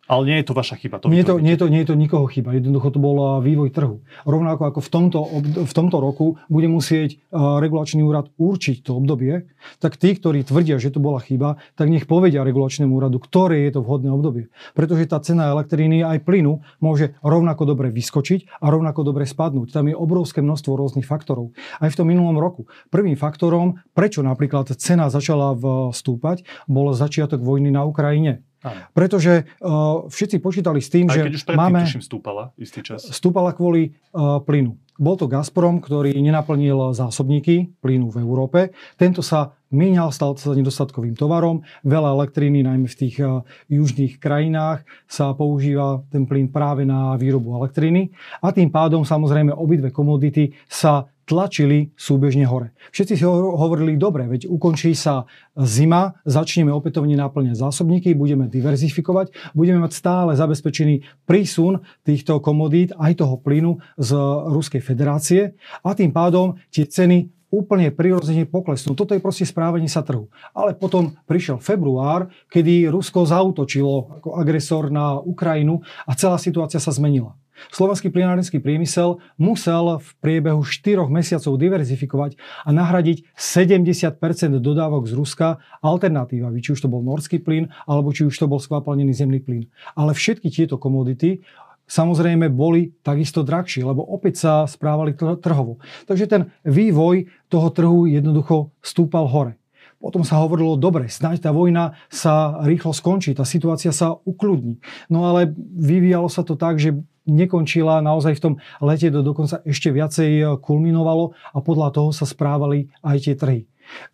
Ale 0.03 0.27
nie 0.27 0.37
je 0.43 0.51
to 0.51 0.53
vaša 0.53 0.75
chyba. 0.75 0.99
To 0.99 1.07
nie, 1.07 1.23
to, 1.23 1.39
nie, 1.39 1.55
je 1.55 1.63
to, 1.63 1.71
nie 1.71 1.79
je 1.87 1.89
to 1.89 1.95
nikoho 1.95 2.27
chyba. 2.27 2.51
Jednoducho 2.59 2.91
to 2.91 2.99
bol 2.99 3.39
vývoj 3.39 3.71
trhu. 3.71 4.03
Rovnako 4.27 4.67
ako 4.67 4.79
v 4.83 4.89
tomto, 4.91 5.19
v 5.63 5.73
tomto 5.73 5.97
roku 6.03 6.35
bude 6.51 6.67
musieť 6.67 7.23
regulačný 7.31 8.03
úrad 8.03 8.27
určiť 8.35 8.83
to 8.83 8.99
obdobie, 8.99 9.47
tak 9.79 9.95
tí, 9.95 10.11
ktorí 10.11 10.43
tvrdia, 10.43 10.75
že 10.75 10.91
to 10.91 10.99
bola 10.99 11.23
chyba, 11.23 11.55
tak 11.79 11.87
nech 11.87 12.03
povedia 12.03 12.43
regulačnému 12.43 12.91
úradu, 12.91 13.15
ktoré 13.23 13.63
je 13.63 13.79
to 13.79 13.81
vhodné 13.81 14.11
obdobie. 14.11 14.51
Pretože 14.75 15.07
tá 15.07 15.23
cena 15.23 15.55
elektriny 15.55 16.03
aj 16.03 16.19
plynu 16.27 16.59
môže 16.83 17.15
rovnako 17.23 17.63
dobre 17.63 17.87
vyskočiť 17.87 18.59
a 18.59 18.67
rovnako 18.67 19.07
dobre 19.07 19.23
spadnúť. 19.23 19.71
Tam 19.71 19.87
je 19.87 19.95
obrovské 19.95 20.43
množstvo 20.43 20.75
rôznych 20.75 21.07
faktorov. 21.07 21.55
Aj 21.79 21.87
v 21.87 21.95
tom 21.95 22.11
minulom 22.11 22.35
roku. 22.35 22.67
Prvým 22.91 23.15
faktorom, 23.15 23.79
prečo 23.95 24.19
napríklad 24.19 24.67
cena 24.75 25.07
začala 25.07 25.55
vstúpať, 25.95 26.43
bol 26.67 26.91
začiatok 26.91 27.39
vojny 27.39 27.71
na 27.71 27.87
Ukrajine. 27.87 28.43
Áno. 28.63 28.79
Pretože 28.95 29.43
uh, 29.59 30.07
všetci 30.07 30.39
počítali 30.39 30.79
s 30.79 30.87
tým, 30.87 31.11
Aj 31.11 31.19
že 31.19 31.27
keď 31.27 31.33
už 31.35 31.43
máme... 31.51 31.83
tuším, 31.83 32.03
stúpala 32.03 32.55
istý 32.55 32.79
čas. 32.79 33.03
Stúpala 33.11 33.51
kvôli 33.51 33.91
uh, 34.15 34.39
plynu. 34.39 34.79
Bol 34.95 35.17
to 35.17 35.25
Gazprom, 35.25 35.81
ktorý 35.81 36.13
nenaplnil 36.15 36.93
zásobníky 36.93 37.75
plynu 37.81 38.13
v 38.13 38.21
Európe. 38.21 38.59
Tento 38.95 39.25
sa 39.25 39.57
míňal, 39.73 40.13
stal 40.13 40.37
sa 40.37 40.53
nedostatkovým 40.53 41.17
tovarom. 41.17 41.65
Veľa 41.81 42.13
elektriny, 42.13 42.61
najmä 42.63 42.87
v 42.87 42.99
tých 43.03 43.19
uh, 43.19 43.43
južných 43.67 44.21
krajinách, 44.21 44.87
sa 45.09 45.33
používa 45.35 46.05
ten 46.13 46.23
plyn 46.23 46.47
práve 46.47 46.87
na 46.87 47.19
výrobu 47.19 47.57
elektriny. 47.59 48.13
A 48.39 48.55
tým 48.55 48.71
pádom 48.71 49.03
samozrejme 49.03 49.51
obidve 49.51 49.91
komodity 49.91 50.55
sa 50.69 51.09
tlačili 51.23 51.95
súbežne 51.95 52.43
hore. 52.47 52.75
Všetci 52.91 53.13
si 53.19 53.23
hovorili, 53.27 53.95
dobre, 53.95 54.27
veď 54.27 54.51
ukončí 54.51 54.91
sa 54.93 55.25
zima, 55.55 56.19
začneme 56.27 56.71
opätovne 56.71 57.15
náplňať 57.15 57.55
zásobníky, 57.59 58.11
budeme 58.13 58.51
diverzifikovať, 58.51 59.55
budeme 59.55 59.79
mať 59.83 59.91
stále 59.95 60.31
zabezpečený 60.35 61.25
prísun 61.27 61.83
týchto 62.03 62.43
komodít, 62.43 62.91
aj 62.99 63.23
toho 63.23 63.39
plynu 63.39 63.79
z 63.95 64.09
Ruskej 64.51 64.81
federácie 64.83 65.55
a 65.81 65.95
tým 65.95 66.11
pádom 66.11 66.59
tie 66.69 66.83
ceny 66.83 67.31
úplne 67.53 67.93
prirodzene 67.93 68.49
poklesnú. 68.49 68.97
Toto 68.97 69.13
je 69.13 69.21
proste 69.21 69.45
správanie 69.45 69.85
sa 69.85 70.01
trhu. 70.01 70.25
Ale 70.57 70.73
potom 70.73 71.13
prišiel 71.29 71.61
február, 71.61 72.33
kedy 72.49 72.89
Rusko 72.89 73.29
zautočilo 73.29 74.17
ako 74.17 74.41
agresor 74.41 74.89
na 74.89 75.21
Ukrajinu 75.21 75.85
a 76.09 76.17
celá 76.17 76.41
situácia 76.41 76.81
sa 76.81 76.89
zmenila. 76.89 77.37
Slovenský 77.69 78.09
plinárenský 78.09 78.59
priemysel 78.59 79.21
musel 79.37 80.01
v 80.01 80.07
priebehu 80.19 80.65
4 80.65 81.07
mesiacov 81.07 81.53
diverzifikovať 81.55 82.31
a 82.65 82.69
nahradiť 82.73 83.37
70% 83.37 84.17
dodávok 84.59 85.07
z 85.07 85.13
Ruska 85.13 85.61
alternatívami, 85.79 86.59
či 86.59 86.75
už 86.75 86.83
to 86.83 86.91
bol 86.91 87.05
norský 87.05 87.39
plyn, 87.39 87.71
alebo 87.87 88.11
či 88.11 88.27
už 88.27 88.35
to 88.35 88.49
bol 88.49 88.59
skvapalnený 88.59 89.13
zemný 89.13 89.39
plyn. 89.39 89.69
Ale 89.95 90.17
všetky 90.17 90.49
tieto 90.49 90.75
komodity 90.81 91.45
samozrejme 91.87 92.49
boli 92.49 92.95
takisto 93.03 93.43
drahšie, 93.43 93.83
lebo 93.83 94.01
opäť 94.01 94.43
sa 94.43 94.53
správali 94.65 95.13
trhovo. 95.15 95.83
Takže 96.07 96.25
ten 96.25 96.41
vývoj 96.63 97.27
toho 97.51 97.69
trhu 97.69 98.09
jednoducho 98.09 98.71
stúpal 98.79 99.27
hore. 99.29 99.59
Potom 100.03 100.27
sa 100.27 100.43
hovorilo, 100.43 100.75
dobre, 100.75 101.07
snáď 101.07 101.47
tá 101.47 101.51
vojna 101.55 101.95
sa 102.11 102.59
rýchlo 102.67 102.91
skončí, 102.91 103.31
tá 103.31 103.47
situácia 103.47 103.95
sa 103.95 104.19
ukludní. 104.27 104.83
No 105.07 105.31
ale 105.31 105.55
vyvíjalo 105.55 106.27
sa 106.27 106.43
to 106.43 106.59
tak, 106.59 106.75
že 106.75 106.91
nekončila 107.23 108.03
naozaj 108.03 108.39
v 108.39 108.41
tom 108.41 108.53
lete, 108.83 109.07
do 109.07 109.23
dokonca 109.23 109.63
ešte 109.63 109.89
viacej 109.91 110.59
kulminovalo 110.59 111.35
a 111.55 111.57
podľa 111.63 111.89
toho 111.95 112.09
sa 112.11 112.27
správali 112.27 112.91
aj 113.03 113.17
tie 113.23 113.35
trhy. 113.35 113.61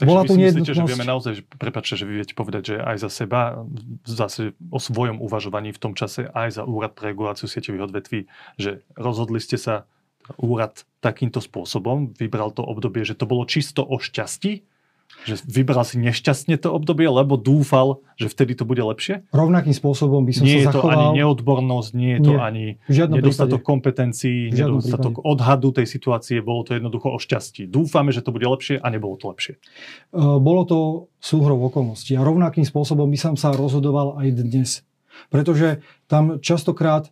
Takže 0.01 0.09
Bola 0.09 0.25
vy 0.25 0.29
si 0.33 0.39
myslíte, 0.41 0.73
že 0.73 0.81
vieme 0.81 1.07
naozaj, 1.07 1.33
že, 1.39 1.43
prepáčte, 1.45 1.95
že 1.95 2.05
vy 2.09 2.13
viete 2.21 2.33
povedať, 2.33 2.73
že 2.73 2.75
aj 2.81 2.97
za 3.05 3.09
seba, 3.09 3.63
zase 4.03 4.57
o 4.73 4.81
svojom 4.81 5.21
uvažovaní 5.21 5.69
v 5.71 5.81
tom 5.81 5.93
čase, 5.93 6.25
aj 6.25 6.61
za 6.61 6.63
úrad 6.65 6.97
pre 6.97 7.13
reguláciu 7.13 7.45
sieťových 7.45 7.85
odvetví, 7.85 8.25
že 8.57 8.81
rozhodli 8.97 9.37
ste 9.37 9.61
sa 9.61 9.85
úrad 10.37 10.85
takýmto 11.01 11.41
spôsobom, 11.41 12.13
vybral 12.17 12.53
to 12.53 12.61
obdobie, 12.61 13.01
že 13.01 13.17
to 13.17 13.25
bolo 13.25 13.45
čisto 13.49 13.81
o 13.81 13.97
šťastí, 13.97 14.65
že 15.27 15.35
vybral 15.43 15.83
si 15.83 15.99
nešťastne 15.99 16.55
to 16.57 16.71
obdobie, 16.71 17.05
lebo 17.11 17.35
dúfal, 17.35 18.01
že 18.15 18.31
vtedy 18.31 18.55
to 18.55 18.63
bude 18.63 18.79
lepšie? 18.79 19.27
Rovnakým 19.35 19.75
spôsobom 19.75 20.23
by 20.23 20.31
som 20.31 20.47
nie 20.47 20.63
sa 20.63 20.71
zachoval. 20.71 20.79
Nie 20.79 20.79
je 20.79 20.79
to 20.79 20.87
ani 20.87 21.07
neodbornosť, 21.19 21.89
nie 21.91 22.11
je 22.15 22.19
to 22.23 22.31
nie, 22.31 22.39
ani 22.39 22.65
nedostatok 22.87 23.59
prípade. 23.59 23.69
kompetencií, 23.69 24.39
nedostatok 24.55 25.19
prípade. 25.19 25.31
odhadu 25.35 25.69
tej 25.75 25.87
situácie, 25.91 26.39
bolo 26.39 26.63
to 26.63 26.79
jednoducho 26.79 27.11
o 27.11 27.19
šťastí. 27.19 27.67
Dúfame, 27.67 28.15
že 28.15 28.23
to 28.23 28.31
bude 28.31 28.47
lepšie 28.47 28.79
a 28.79 28.87
nebolo 28.87 29.19
to 29.19 29.27
lepšie. 29.27 29.59
Bolo 30.15 30.63
to 30.63 30.77
súhrou 31.19 31.59
okolností 31.67 32.15
a 32.15 32.23
rovnakým 32.23 32.63
spôsobom 32.63 33.11
by 33.11 33.19
som 33.19 33.33
sa 33.35 33.51
rozhodoval 33.51 34.15
aj 34.23 34.39
dnes. 34.39 34.87
Pretože 35.27 35.83
tam 36.07 36.39
častokrát, 36.39 37.11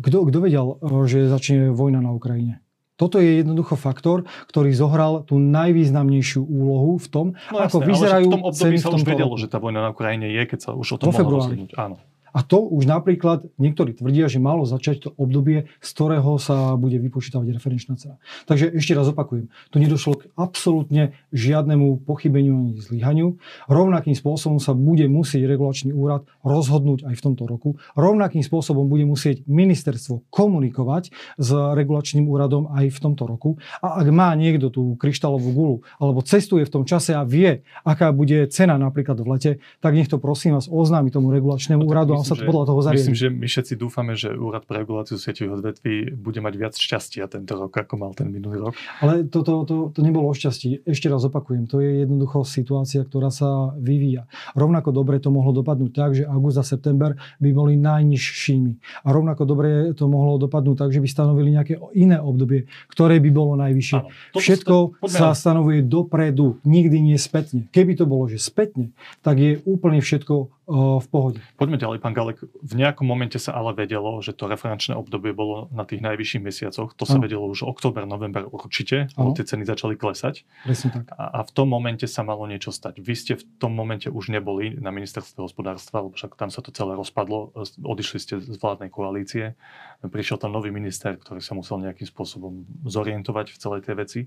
kto, 0.00 0.32
kto 0.32 0.38
vedel, 0.40 0.80
že 1.04 1.28
začne 1.28 1.76
vojna 1.76 2.00
na 2.00 2.16
Ukrajine? 2.16 2.63
Toto 2.94 3.18
je 3.18 3.42
jednoducho 3.42 3.74
faktor, 3.74 4.22
ktorý 4.46 4.70
zohral 4.70 5.26
tú 5.26 5.42
najvýznamnejšiu 5.42 6.46
úlohu 6.46 6.94
v 7.02 7.06
tom, 7.10 7.26
no, 7.50 7.58
ako 7.58 7.82
jasné, 7.82 7.90
vyzerajú 7.90 8.26
ale 8.26 8.30
v 8.30 8.34
tom 8.38 8.44
období 8.46 8.76
sa 8.78 8.88
už 8.94 9.02
vedelo, 9.02 9.34
že 9.34 9.46
tá 9.50 9.58
vojna 9.58 9.80
na 9.82 9.90
Ukrajine 9.90 10.30
je, 10.30 10.42
keď 10.46 10.58
sa 10.62 10.70
už 10.78 10.86
o 10.94 10.96
tom 11.02 11.10
mohlo 11.10 11.42
rozhodnúť. 11.42 11.74
Áno. 11.74 11.98
A 12.34 12.42
to 12.42 12.58
už 12.66 12.90
napríklad 12.90 13.46
niektorí 13.62 13.94
tvrdia, 13.94 14.26
že 14.26 14.42
malo 14.42 14.66
začať 14.66 15.06
to 15.06 15.10
obdobie, 15.14 15.70
z 15.78 15.88
ktorého 15.94 16.34
sa 16.42 16.74
bude 16.74 16.98
vypočítavať 16.98 17.46
referenčná 17.54 17.94
cena. 17.94 18.18
Takže 18.50 18.74
ešte 18.74 18.98
raz 18.98 19.06
opakujem, 19.06 19.46
tu 19.70 19.78
nedošlo 19.78 20.12
k 20.18 20.22
absolútne 20.34 21.14
žiadnemu 21.30 22.02
pochybeniu 22.02 22.74
ani 22.74 22.82
zlyhaniu. 22.82 23.38
Rovnakým 23.70 24.18
spôsobom 24.18 24.58
sa 24.58 24.74
bude 24.74 25.06
musieť 25.06 25.46
regulačný 25.46 25.94
úrad 25.94 26.26
rozhodnúť 26.42 27.06
aj 27.06 27.14
v 27.14 27.22
tomto 27.22 27.46
roku. 27.46 27.78
Rovnakým 27.94 28.42
spôsobom 28.42 28.90
bude 28.90 29.06
musieť 29.06 29.46
ministerstvo 29.46 30.26
komunikovať 30.34 31.14
s 31.38 31.48
regulačným 31.54 32.26
úradom 32.26 32.66
aj 32.74 32.90
v 32.90 32.98
tomto 32.98 33.30
roku. 33.30 33.62
A 33.78 34.02
ak 34.02 34.10
má 34.10 34.34
niekto 34.34 34.74
tú 34.74 34.98
kryštálovú 34.98 35.54
gulu 35.54 35.76
alebo 36.02 36.18
cestuje 36.26 36.66
v 36.66 36.72
tom 36.72 36.82
čase 36.82 37.14
a 37.14 37.22
vie, 37.22 37.62
aká 37.86 38.10
bude 38.10 38.50
cena 38.50 38.74
napríklad 38.74 39.22
v 39.22 39.28
lete, 39.30 39.52
tak 39.78 39.94
nech 39.94 40.10
to 40.10 40.18
prosím 40.18 40.58
vás 40.58 40.66
oznámi 40.66 41.14
tomu 41.14 41.30
regulačnému 41.30 41.86
úradu 41.86 42.23
malo 42.24 42.32
sa 42.32 42.34
to 42.40 42.48
podľa 42.48 42.64
toho 42.72 42.80
zariadiť. 42.80 43.04
Myslím, 43.04 43.16
že 43.20 43.28
my 43.28 43.46
všetci 43.46 43.74
dúfame, 43.76 44.12
že 44.16 44.32
Úrad 44.32 44.64
pre 44.64 44.80
reguláciu 44.80 45.20
sieťových 45.20 45.52
odvetví 45.60 45.94
bude 46.16 46.40
mať 46.40 46.54
viac 46.56 46.74
šťastia 46.74 47.28
tento 47.28 47.52
rok, 47.60 47.70
ako 47.76 47.94
mal 48.00 48.16
ten 48.16 48.32
minulý 48.32 48.64
rok. 48.64 48.74
Ale 49.04 49.28
to, 49.28 49.44
to, 49.44 49.68
to, 49.68 49.76
to 49.92 50.00
nebolo 50.00 50.32
o 50.32 50.34
šťastí. 50.34 50.88
Ešte 50.88 51.12
raz 51.12 51.20
opakujem, 51.28 51.68
to 51.68 51.84
je 51.84 52.08
jednoducho 52.08 52.48
situácia, 52.48 53.04
ktorá 53.04 53.28
sa 53.28 53.76
vyvíja. 53.76 54.24
Rovnako 54.56 54.96
dobre 54.96 55.20
to 55.20 55.28
mohlo 55.28 55.52
dopadnúť 55.52 55.92
tak, 55.92 56.10
že 56.16 56.24
august 56.24 56.56
a 56.56 56.64
september 56.64 57.14
by 57.38 57.50
boli 57.52 57.76
najnižšími. 57.76 59.04
A 59.04 59.08
rovnako 59.12 59.44
dobre 59.44 59.92
to 59.92 60.08
mohlo 60.08 60.40
dopadnúť 60.40 60.76
tak, 60.80 60.90
že 60.90 61.04
by 61.04 61.08
stanovili 61.10 61.52
nejaké 61.52 61.76
iné 61.92 62.16
obdobie, 62.16 62.64
ktoré 62.88 63.20
by 63.20 63.30
bolo 63.34 63.52
najvyššie. 63.60 63.98
Áno, 64.00 64.08
Všetko 64.32 65.04
sa 65.10 65.36
stanovuje 65.36 65.84
dopredu, 65.84 66.62
nikdy 66.64 67.12
nie 67.12 67.18
spätne. 67.20 67.68
Keby 67.74 67.98
to 67.98 68.08
bolo, 68.08 68.30
že 68.30 68.40
spätne, 68.40 68.94
tak 69.20 69.42
je 69.42 69.60
úplne 69.68 70.00
všetko 70.00 70.63
v 70.64 71.06
pohode. 71.12 71.44
Poďme 71.60 71.76
ďalej, 71.76 71.98
pán 72.00 72.16
Galek. 72.16 72.40
V 72.40 72.72
nejakom 72.72 73.04
momente 73.04 73.36
sa 73.36 73.52
ale 73.52 73.76
vedelo, 73.76 74.16
že 74.24 74.32
to 74.32 74.48
referenčné 74.48 74.96
obdobie 74.96 75.36
bolo 75.36 75.68
na 75.68 75.84
tých 75.84 76.00
najvyšších 76.00 76.40
mesiacoch. 76.40 76.96
To 76.96 77.04
sa 77.04 77.20
ano. 77.20 77.28
vedelo 77.28 77.44
už 77.52 77.68
október, 77.68 78.08
november 78.08 78.48
určite, 78.48 79.12
lebo 79.20 79.36
tie 79.36 79.44
ceny 79.44 79.68
začali 79.68 80.00
klesať. 80.00 80.48
Presne 80.64 80.88
tak. 80.88 81.04
A, 81.12 81.24
a 81.36 81.40
v 81.44 81.50
tom 81.52 81.68
momente 81.68 82.08
sa 82.08 82.24
malo 82.24 82.48
niečo 82.48 82.72
stať. 82.72 83.04
Vy 83.04 83.14
ste 83.14 83.32
v 83.36 83.44
tom 83.60 83.76
momente 83.76 84.08
už 84.08 84.32
neboli 84.32 84.72
na 84.80 84.88
ministerstve 84.88 85.44
hospodárstva, 85.44 86.00
lebo 86.00 86.16
však 86.16 86.32
tam 86.40 86.48
sa 86.48 86.64
to 86.64 86.72
celé 86.72 86.96
rozpadlo. 86.96 87.52
Odišli 87.84 88.18
ste 88.20 88.34
z 88.40 88.56
vládnej 88.56 88.88
koalície. 88.88 89.60
Prišiel 90.00 90.40
tam 90.40 90.56
nový 90.56 90.72
minister, 90.72 91.12
ktorý 91.20 91.44
sa 91.44 91.52
musel 91.52 91.84
nejakým 91.84 92.08
spôsobom 92.08 92.64
zorientovať 92.88 93.52
v 93.52 93.60
celej 93.60 93.80
tej 93.84 93.94
veci. 94.00 94.20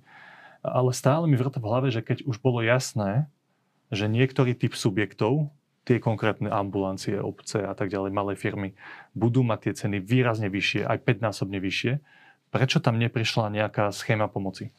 Ale 0.61 0.93
stále 0.93 1.25
mi 1.25 1.33
vrta 1.33 1.57
v 1.57 1.65
hlave, 1.65 1.87
že 1.89 2.05
keď 2.05 2.29
už 2.29 2.37
bolo 2.45 2.61
jasné, 2.61 3.25
že 3.89 4.11
niektorý 4.11 4.51
typ 4.51 4.75
subjektov 4.75 5.49
tie 5.87 6.03
konkrétne 6.03 6.51
ambulancie, 6.51 7.15
obce 7.15 7.63
a 7.63 7.71
tak 7.71 7.87
ďalej, 7.87 8.11
malé 8.11 8.35
firmy 8.35 8.75
budú 9.15 9.47
mať 9.47 9.71
tie 9.71 9.73
ceny 9.87 10.03
výrazne 10.03 10.51
vyššie, 10.51 10.83
aj 10.83 11.07
5-násobne 11.07 11.63
vyššie. 11.63 12.03
Prečo 12.51 12.83
tam 12.83 12.99
neprišla 12.99 13.55
nejaká 13.55 13.87
schéma 13.95 14.27
pomoci? 14.27 14.75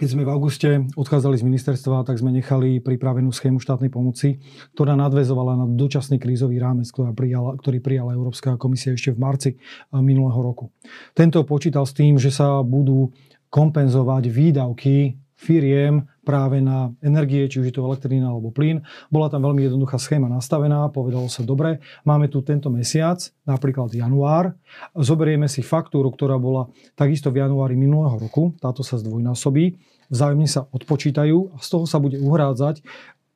Keď 0.00 0.08
sme 0.16 0.24
v 0.24 0.32
auguste 0.32 0.88
odchádzali 0.96 1.36
z 1.36 1.44
ministerstva, 1.44 2.08
tak 2.08 2.16
sme 2.16 2.32
nechali 2.32 2.80
pripravenú 2.80 3.28
schému 3.36 3.60
štátnej 3.60 3.92
pomoci, 3.92 4.40
ktorá 4.72 4.96
nadvezovala 4.96 5.60
na 5.60 5.66
dočasný 5.68 6.16
krízový 6.16 6.56
rámec, 6.56 6.88
ktorý 6.88 7.12
prijala, 7.12 7.60
ktorý 7.60 7.84
prijala 7.84 8.16
Európska 8.16 8.56
komisia 8.56 8.96
ešte 8.96 9.12
v 9.12 9.20
marci 9.20 9.50
minulého 9.92 10.40
roku. 10.40 10.72
Tento 11.12 11.44
počítal 11.44 11.84
s 11.84 11.92
tým, 11.92 12.16
že 12.16 12.32
sa 12.32 12.64
budú 12.64 13.12
kompenzovať 13.52 14.32
výdavky 14.32 15.20
firiem 15.36 16.08
práve 16.30 16.62
na 16.62 16.94
energie, 17.02 17.50
či 17.50 17.58
už 17.58 17.66
je 17.66 17.74
to 17.74 17.82
elektrina 17.82 18.30
alebo 18.30 18.54
plyn. 18.54 18.86
Bola 19.10 19.26
tam 19.26 19.42
veľmi 19.42 19.66
jednoduchá 19.66 19.98
schéma 19.98 20.30
nastavená, 20.30 20.86
povedalo 20.94 21.26
sa, 21.26 21.42
dobre, 21.42 21.82
máme 22.06 22.30
tu 22.30 22.38
tento 22.46 22.70
mesiac, 22.70 23.18
napríklad 23.42 23.90
január, 23.90 24.54
zoberieme 24.94 25.50
si 25.50 25.66
faktúru, 25.66 26.14
ktorá 26.14 26.38
bola 26.38 26.70
takisto 26.94 27.34
v 27.34 27.42
januári 27.42 27.74
minulého 27.74 28.14
roku, 28.14 28.54
táto 28.62 28.86
sa 28.86 28.94
zdvojnásobí, 29.02 29.74
vzájomne 30.06 30.46
sa 30.46 30.70
odpočítajú 30.70 31.50
a 31.50 31.56
z 31.58 31.68
toho 31.74 31.84
sa 31.90 31.98
bude 31.98 32.22
uhrádzať 32.22 32.86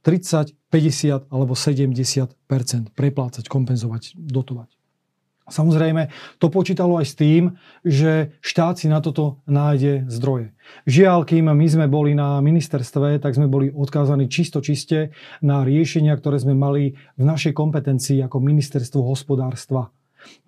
30, 0.07 0.55
50 0.71 1.33
alebo 1.33 1.59
70% 1.59 2.95
preplácať, 2.95 3.45
kompenzovať, 3.51 4.15
dotovať. 4.15 4.74
Samozrejme, 5.45 6.09
to 6.41 6.49
počítalo 6.49 6.97
aj 6.97 7.07
s 7.13 7.15
tým, 7.21 7.43
že 7.85 8.33
štát 8.41 8.81
si 8.81 8.89
na 8.89 9.05
toto 9.05 9.45
nájde 9.45 10.09
zdroje. 10.09 10.57
Žiaľ, 10.89 11.29
kým 11.29 11.53
my 11.53 11.67
sme 11.69 11.85
boli 11.85 12.17
na 12.17 12.41
ministerstve, 12.41 13.21
tak 13.21 13.37
sme 13.37 13.45
boli 13.45 13.69
odkázaní 13.69 14.33
čisto 14.33 14.65
čiste 14.65 15.13
na 15.45 15.61
riešenia, 15.61 16.17
ktoré 16.17 16.41
sme 16.41 16.57
mali 16.57 16.97
v 17.21 17.25
našej 17.29 17.53
kompetencii 17.53 18.25
ako 18.25 18.41
ministerstvo 18.41 19.05
hospodárstva. 19.05 19.93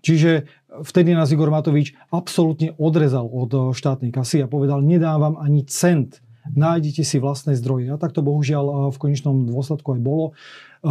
Čiže 0.01 0.49
vtedy 0.81 1.13
nás 1.13 1.29
Igor 1.29 1.53
Matovič 1.53 1.93
absolútne 2.09 2.73
odrezal 2.81 3.29
od 3.29 3.77
štátnej 3.77 4.09
kasy 4.09 4.41
a 4.41 4.49
povedal, 4.49 4.81
nedávam 4.81 5.37
ani 5.37 5.69
cent 5.69 6.25
nájdete 6.55 7.03
si 7.03 7.19
vlastné 7.19 7.59
zdroje. 7.59 7.91
A 7.91 7.99
tak 7.99 8.15
to 8.15 8.23
bohužiaľ 8.23 8.95
v 8.95 9.01
konečnom 9.01 9.49
dôsledku 9.49 9.99
aj 9.99 10.01
bolo. 10.03 10.39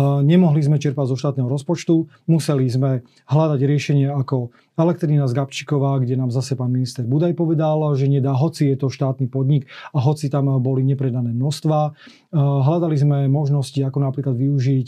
Nemohli 0.03 0.59
sme 0.59 0.75
čerpať 0.75 1.07
zo 1.07 1.15
štátneho 1.15 1.47
rozpočtu, 1.47 2.11
museli 2.27 2.67
sme 2.67 3.07
hľadať 3.31 3.59
riešenie 3.63 4.11
ako 4.11 4.51
elektrina 4.75 5.23
z 5.23 5.39
Gabčíková, 5.39 6.03
kde 6.03 6.19
nám 6.19 6.35
zase 6.35 6.59
pán 6.59 6.67
minister 6.67 7.07
Budaj 7.07 7.31
povedal, 7.31 7.79
že 7.95 8.11
nedá, 8.11 8.35
hoci 8.35 8.67
je 8.67 8.75
to 8.75 8.91
štátny 8.91 9.31
podnik 9.31 9.71
a 9.95 10.03
hoci 10.03 10.27
tam 10.27 10.51
boli 10.59 10.83
nepredané 10.83 11.31
množstva. 11.31 11.95
Hľadali 12.35 12.99
sme 12.99 13.31
možnosti, 13.31 13.79
ako 13.79 14.03
napríklad 14.03 14.35
využiť 14.35 14.87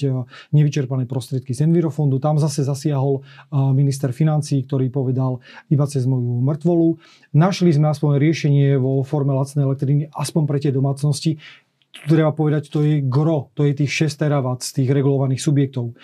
nevyčerpané 0.51 1.07
prostriedky 1.07 1.55
z 1.55 1.63
Envirofondu. 1.63 2.19
Tam 2.19 2.35
zase 2.35 2.67
zasiahol 2.67 3.23
minister 3.71 4.11
financí, 4.11 4.67
ktorý 4.67 4.91
povedal 4.91 5.39
iba 5.71 5.87
cez 5.87 6.03
moju 6.03 6.43
mŕtvolu. 6.43 6.99
Našli 7.31 7.71
sme 7.71 7.87
aspoň 7.95 8.19
riešenie 8.19 8.75
vo 8.75 9.07
forme 9.07 9.31
lacnej 9.31 9.63
elektriny, 9.63 10.11
aspoň 10.11 10.43
pre 10.43 10.59
tie 10.59 10.75
domácnosti, 10.75 11.39
treba 12.05 12.31
povedať, 12.35 12.69
to 12.69 12.85
je 12.85 13.01
gro, 13.01 13.49
to 13.57 13.65
je 13.65 13.83
tých 13.83 14.09
6 14.09 14.21
terawatt 14.21 14.61
z 14.61 14.81
tých 14.81 14.89
regulovaných 14.93 15.41
subjektov. 15.41 15.97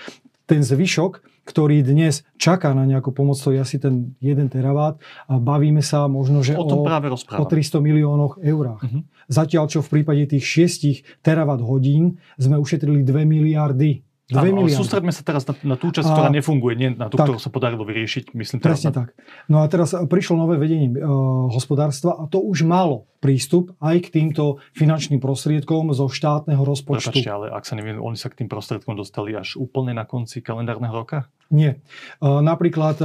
Ten 0.44 0.60
zvyšok, 0.60 1.24
ktorý 1.44 1.84
dnes 1.84 2.24
čaká 2.40 2.72
na 2.72 2.88
nejakú 2.88 3.12
pomoc, 3.12 3.36
to 3.40 3.52
je 3.52 3.60
asi 3.60 3.80
ten 3.80 4.16
1 4.24 4.48
teravát 4.52 5.00
a 5.28 5.40
bavíme 5.40 5.84
sa 5.84 6.08
možno, 6.08 6.40
že 6.40 6.56
o, 6.56 6.64
tom 6.64 6.84
o, 6.84 6.88
práve 6.88 7.12
o 7.12 7.46
300 7.46 7.84
miliónoch 7.84 8.40
eurách. 8.40 8.82
Uh-huh. 8.84 9.04
Zatiaľ, 9.28 9.68
čo 9.68 9.84
v 9.84 10.00
prípade 10.00 10.24
tých 10.28 10.44
6 10.44 11.24
terawatt 11.24 11.64
hodín 11.64 12.20
sme 12.40 12.60
ušetrili 12.60 13.04
2 13.04 13.28
miliardy 13.28 14.04
2 14.34 14.42
Áno, 14.42 14.66
miliardy. 14.66 14.82
sústredme 14.82 15.14
sa 15.14 15.22
teraz 15.22 15.46
na, 15.46 15.54
na 15.62 15.76
tú 15.78 15.94
časť, 15.94 16.10
a, 16.10 16.14
ktorá 16.18 16.30
nefunguje, 16.34 16.74
nie 16.74 16.90
na 16.98 17.08
tú, 17.08 17.22
tak, 17.22 17.30
ktorú 17.30 17.38
sa 17.38 17.54
podarilo 17.54 17.86
vyriešiť. 17.86 18.34
Myslím 18.34 18.58
teraz 18.58 18.82
presne 18.82 18.90
na... 18.90 18.96
tak. 19.06 19.08
No 19.46 19.62
a 19.62 19.70
teraz 19.70 19.94
prišlo 19.94 20.42
nové 20.42 20.58
vedenie 20.58 20.90
uh, 20.90 21.54
hospodárstva 21.54 22.18
a 22.18 22.26
to 22.26 22.42
už 22.42 22.66
malo 22.66 23.06
prístup 23.22 23.72
aj 23.80 24.10
k 24.10 24.20
týmto 24.20 24.60
finančným 24.76 25.24
prostriedkom 25.24 25.96
zo 25.96 26.12
štátneho 26.12 26.60
rozpočtu. 26.60 27.14
Prepačte, 27.14 27.32
ale 27.32 27.54
ak 27.54 27.64
sa 27.64 27.80
neviem, 27.80 28.02
oni 28.02 28.20
sa 28.20 28.28
k 28.28 28.44
tým 28.44 28.52
prostriedkom 28.52 29.00
dostali 29.00 29.32
až 29.32 29.56
úplne 29.56 29.96
na 29.96 30.04
konci 30.04 30.44
kalendárneho 30.44 30.92
roka? 30.92 31.32
Nie. 31.48 31.80
Napríklad 32.20 32.98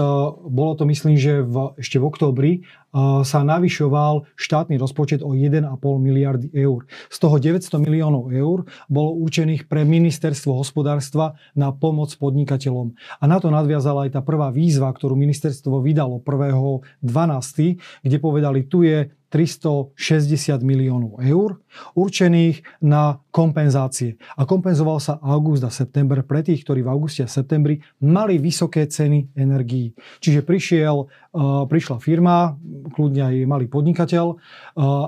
bolo 0.49 0.73
to, 0.75 0.88
myslím, 0.88 1.21
že 1.21 1.45
v, 1.45 1.77
ešte 1.79 2.01
v 2.01 2.05
októbri 2.09 2.53
sa 2.96 3.44
navyšoval 3.44 4.24
štátny 4.33 4.81
rozpočet 4.81 5.20
o 5.20 5.37
1,5 5.37 5.68
miliardy 6.01 6.48
eur. 6.57 6.88
Z 7.12 7.16
toho 7.20 7.37
900 7.37 7.85
miliónov 7.85 8.33
eur 8.33 8.64
bolo 8.88 9.11
určených 9.20 9.68
pre 9.68 9.85
ministerstvo 9.85 10.57
hospodárstva 10.57 11.37
na 11.53 11.68
pomoc 11.68 12.09
podnikateľom. 12.16 12.96
A 13.20 13.24
na 13.29 13.37
to 13.38 13.53
nadviazala 13.53 14.09
aj 14.09 14.16
tá 14.16 14.20
prvá 14.24 14.48
výzva, 14.48 14.88
ktorú 14.88 15.12
ministerstvo 15.20 15.85
vydalo 15.85 16.24
1.12., 16.24 17.77
kde 17.79 18.16
povedali, 18.16 18.64
tu 18.64 18.88
je 18.88 19.12
360 19.29 20.64
miliónov 20.64 21.21
eur 21.21 21.61
určených 21.95 22.64
na 22.81 23.21
kompenzácie. 23.29 24.17
A 24.41 24.49
kompenzoval 24.49 24.99
sa 24.99 25.21
august 25.21 25.62
a 25.62 25.71
september 25.71 26.25
pre 26.25 26.41
tých, 26.41 26.64
ktorí 26.64 26.81
v 26.81 26.91
auguste 26.91 27.23
a 27.25 27.31
septembri 27.31 27.79
mali 28.01 28.41
vysoké 28.41 28.88
ceny 28.88 29.37
energií. 29.37 29.93
Čiže 30.25 30.43
prišiel, 30.43 30.97
uh, 31.05 31.69
prišla 31.69 32.01
firma, 32.01 32.57
kľudne 32.97 33.23
aj 33.29 33.37
malý 33.45 33.67
podnikateľ 33.69 34.27
uh, 34.33 34.37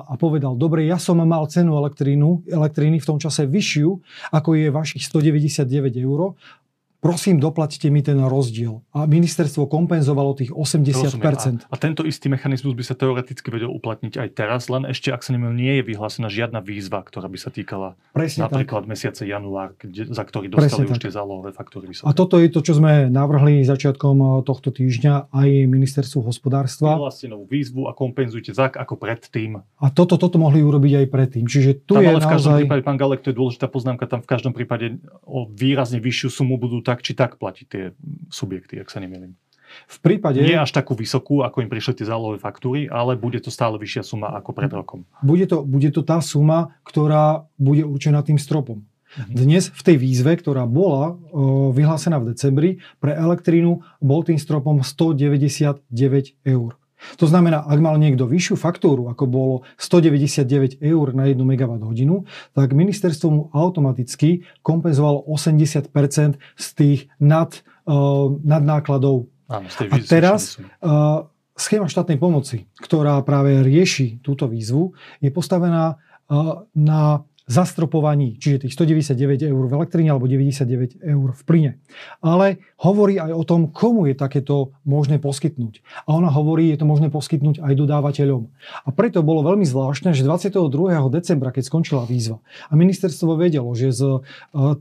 a 0.04 0.14
povedal, 0.20 0.54
dobre, 0.54 0.84
ja 0.84 1.00
som 1.00 1.16
mal 1.20 1.48
cenu 1.48 1.74
elektrínu, 1.80 2.44
elektriny 2.48 3.00
v 3.00 3.08
tom 3.08 3.16
čase 3.16 3.48
vyššiu, 3.48 3.88
ako 4.36 4.48
je 4.56 4.68
vašich 4.68 5.02
199 5.08 5.96
eur, 5.96 6.36
prosím, 7.00 7.40
doplaťte 7.40 7.88
mi 7.88 8.04
ten 8.04 8.20
rozdiel. 8.20 8.84
A 8.92 9.08
ministerstvo 9.08 9.66
kompenzovalo 9.66 10.36
tých 10.36 10.52
80%. 10.52 11.16
Rozumiem. 11.16 11.64
A, 11.66 11.74
a 11.74 11.76
tento 11.80 12.04
istý 12.04 12.28
mechanizmus 12.28 12.76
by 12.76 12.84
sa 12.84 12.94
teoreticky 12.94 13.48
vedel 13.48 13.72
uplatniť 13.72 14.20
aj 14.20 14.28
teraz, 14.36 14.68
len 14.68 14.84
ešte, 14.86 15.08
ak 15.10 15.24
sa 15.24 15.32
nemýlim, 15.34 15.56
nie 15.56 15.74
je 15.80 15.82
vyhlásená 15.88 16.28
žiadna 16.28 16.60
výzva, 16.60 17.00
ktorá 17.00 17.26
by 17.26 17.38
sa 17.40 17.48
týkala 17.48 17.96
Presne 18.12 18.46
napríklad 18.46 18.84
tak. 18.84 18.90
mesiace 18.92 19.22
január, 19.24 19.74
kde, 19.80 20.12
za 20.12 20.22
ktorý 20.22 20.52
dostali 20.52 20.84
Presne 20.84 20.84
už 20.92 20.98
tak. 21.00 21.04
tie 21.08 21.12
zálohové 21.16 21.50
faktúry. 21.56 21.84
Vysoké. 21.90 22.06
A 22.06 22.12
toto 22.12 22.36
je 22.36 22.48
to, 22.52 22.60
čo 22.60 22.76
sme 22.76 23.08
navrhli 23.08 23.64
začiatkom 23.64 24.16
eh, 24.20 24.28
tohto 24.44 24.68
týždňa 24.70 25.32
aj 25.32 25.48
ministerstvu 25.66 26.20
hospodárstva. 26.28 27.00
Vyhláste 27.00 27.26
novú 27.32 27.48
výzvu 27.48 27.88
a 27.88 27.96
kompenzujte 27.96 28.52
tak, 28.52 28.76
ako 28.76 29.00
predtým. 29.00 29.64
A 29.80 29.86
toto, 29.88 30.20
toto 30.20 30.36
mohli 30.36 30.60
urobiť 30.60 30.92
aj 31.00 31.06
predtým. 31.08 31.44
Čiže 31.48 31.88
tu 31.88 31.96
tam 31.96 32.04
je 32.04 32.08
ale 32.12 32.20
v 32.20 32.28
každom 32.28 32.52
naozaj... 32.52 32.62
prípade, 32.68 32.82
pán 32.84 32.98
Galek, 33.00 33.24
to 33.24 33.32
je 33.32 33.36
dôležitá 33.40 33.66
poznámka, 33.72 34.04
tam 34.04 34.20
v 34.20 34.28
každom 34.28 34.52
prípade 34.52 35.00
o 35.24 35.48
výrazne 35.48 36.02
vyššiu 36.02 36.28
sumu 36.28 36.60
budú 36.60 36.84
tak 36.90 37.06
či 37.06 37.14
tak 37.14 37.38
platiť 37.38 37.66
tie 37.70 37.84
subjekty, 38.34 38.82
ak 38.82 38.90
sa 38.90 38.98
nemýlim. 38.98 39.38
V 39.86 39.98
prípade... 40.02 40.42
Nie 40.42 40.58
až 40.58 40.74
takú 40.74 40.98
vysokú, 40.98 41.46
ako 41.46 41.62
im 41.62 41.70
prišli 41.70 42.02
tie 42.02 42.10
zálohové 42.10 42.42
faktúry, 42.42 42.90
ale 42.90 43.14
bude 43.14 43.38
to 43.38 43.54
stále 43.54 43.78
vyššia 43.78 44.02
suma 44.02 44.34
ako 44.34 44.50
pred 44.50 44.70
rokom. 44.74 45.06
Bude 45.22 45.46
to, 45.46 45.62
bude 45.62 45.94
to 45.94 46.02
tá 46.02 46.18
suma, 46.18 46.74
ktorá 46.82 47.46
bude 47.54 47.86
určená 47.86 48.26
tým 48.26 48.42
stropom. 48.42 48.82
Mhm. 49.10 49.34
Dnes 49.34 49.64
v 49.70 49.82
tej 49.82 49.96
výzve, 49.98 50.38
ktorá 50.38 50.66
bola 50.70 51.14
o, 51.30 51.70
vyhlásená 51.74 52.22
v 52.22 52.34
decembri, 52.34 52.70
pre 53.02 53.14
elektrínu 53.14 53.82
bol 53.98 54.22
tým 54.22 54.38
stropom 54.38 54.82
199 54.82 55.86
eur. 56.46 56.79
To 57.16 57.26
znamená, 57.26 57.64
ak 57.64 57.78
mal 57.80 57.96
niekto 57.96 58.28
vyššiu 58.28 58.56
faktúru, 58.60 59.08
ako 59.08 59.24
bolo 59.26 59.54
199 59.80 60.80
eur 60.80 61.06
na 61.16 61.28
1 61.28 61.40
MWh, 61.40 62.24
tak 62.52 62.68
ministerstvo 62.76 63.26
mu 63.28 63.42
automaticky 63.52 64.44
kompenzovalo 64.60 65.24
80% 65.26 65.90
z 66.36 66.66
tých 66.76 67.00
nad, 67.16 67.56
uh, 67.88 68.36
nadnákladov. 68.44 69.28
Áno, 69.50 69.66
z 69.66 69.76
tej 69.82 69.88
A 69.90 69.96
teraz 70.06 70.40
uh, 70.60 71.26
schéma 71.58 71.90
štátnej 71.90 72.16
pomoci, 72.16 72.70
ktorá 72.78 73.20
práve 73.26 73.60
rieši 73.60 74.22
túto 74.22 74.46
výzvu, 74.46 74.94
je 75.18 75.30
postavená 75.32 75.96
uh, 76.28 76.64
na 76.76 77.24
zastropovaní, 77.50 78.38
čiže 78.38 78.70
tých 78.70 78.78
199 78.78 79.50
eur 79.50 79.64
v 79.66 79.72
elektrine 79.74 80.14
alebo 80.14 80.30
99 80.30 81.02
eur 81.02 81.28
v 81.34 81.42
plyne. 81.42 81.72
Ale 82.22 82.62
hovorí 82.78 83.18
aj 83.18 83.34
o 83.34 83.42
tom, 83.42 83.74
komu 83.74 84.06
je 84.06 84.14
takéto 84.14 84.70
možné 84.86 85.18
poskytnúť. 85.18 85.82
A 86.06 86.14
ona 86.14 86.30
hovorí, 86.30 86.70
je 86.70 86.78
to 86.78 86.86
možné 86.86 87.10
poskytnúť 87.10 87.58
aj 87.58 87.74
dodávateľom. 87.74 88.46
A 88.86 88.88
preto 88.94 89.26
bolo 89.26 89.42
veľmi 89.42 89.66
zvláštne, 89.66 90.14
že 90.14 90.22
22. 90.22 90.70
decembra, 91.10 91.50
keď 91.50 91.66
skončila 91.66 92.06
výzva 92.06 92.38
a 92.70 92.78
ministerstvo 92.78 93.34
vedelo, 93.34 93.74
že 93.74 93.90
z 93.90 94.02
e, 94.06 94.18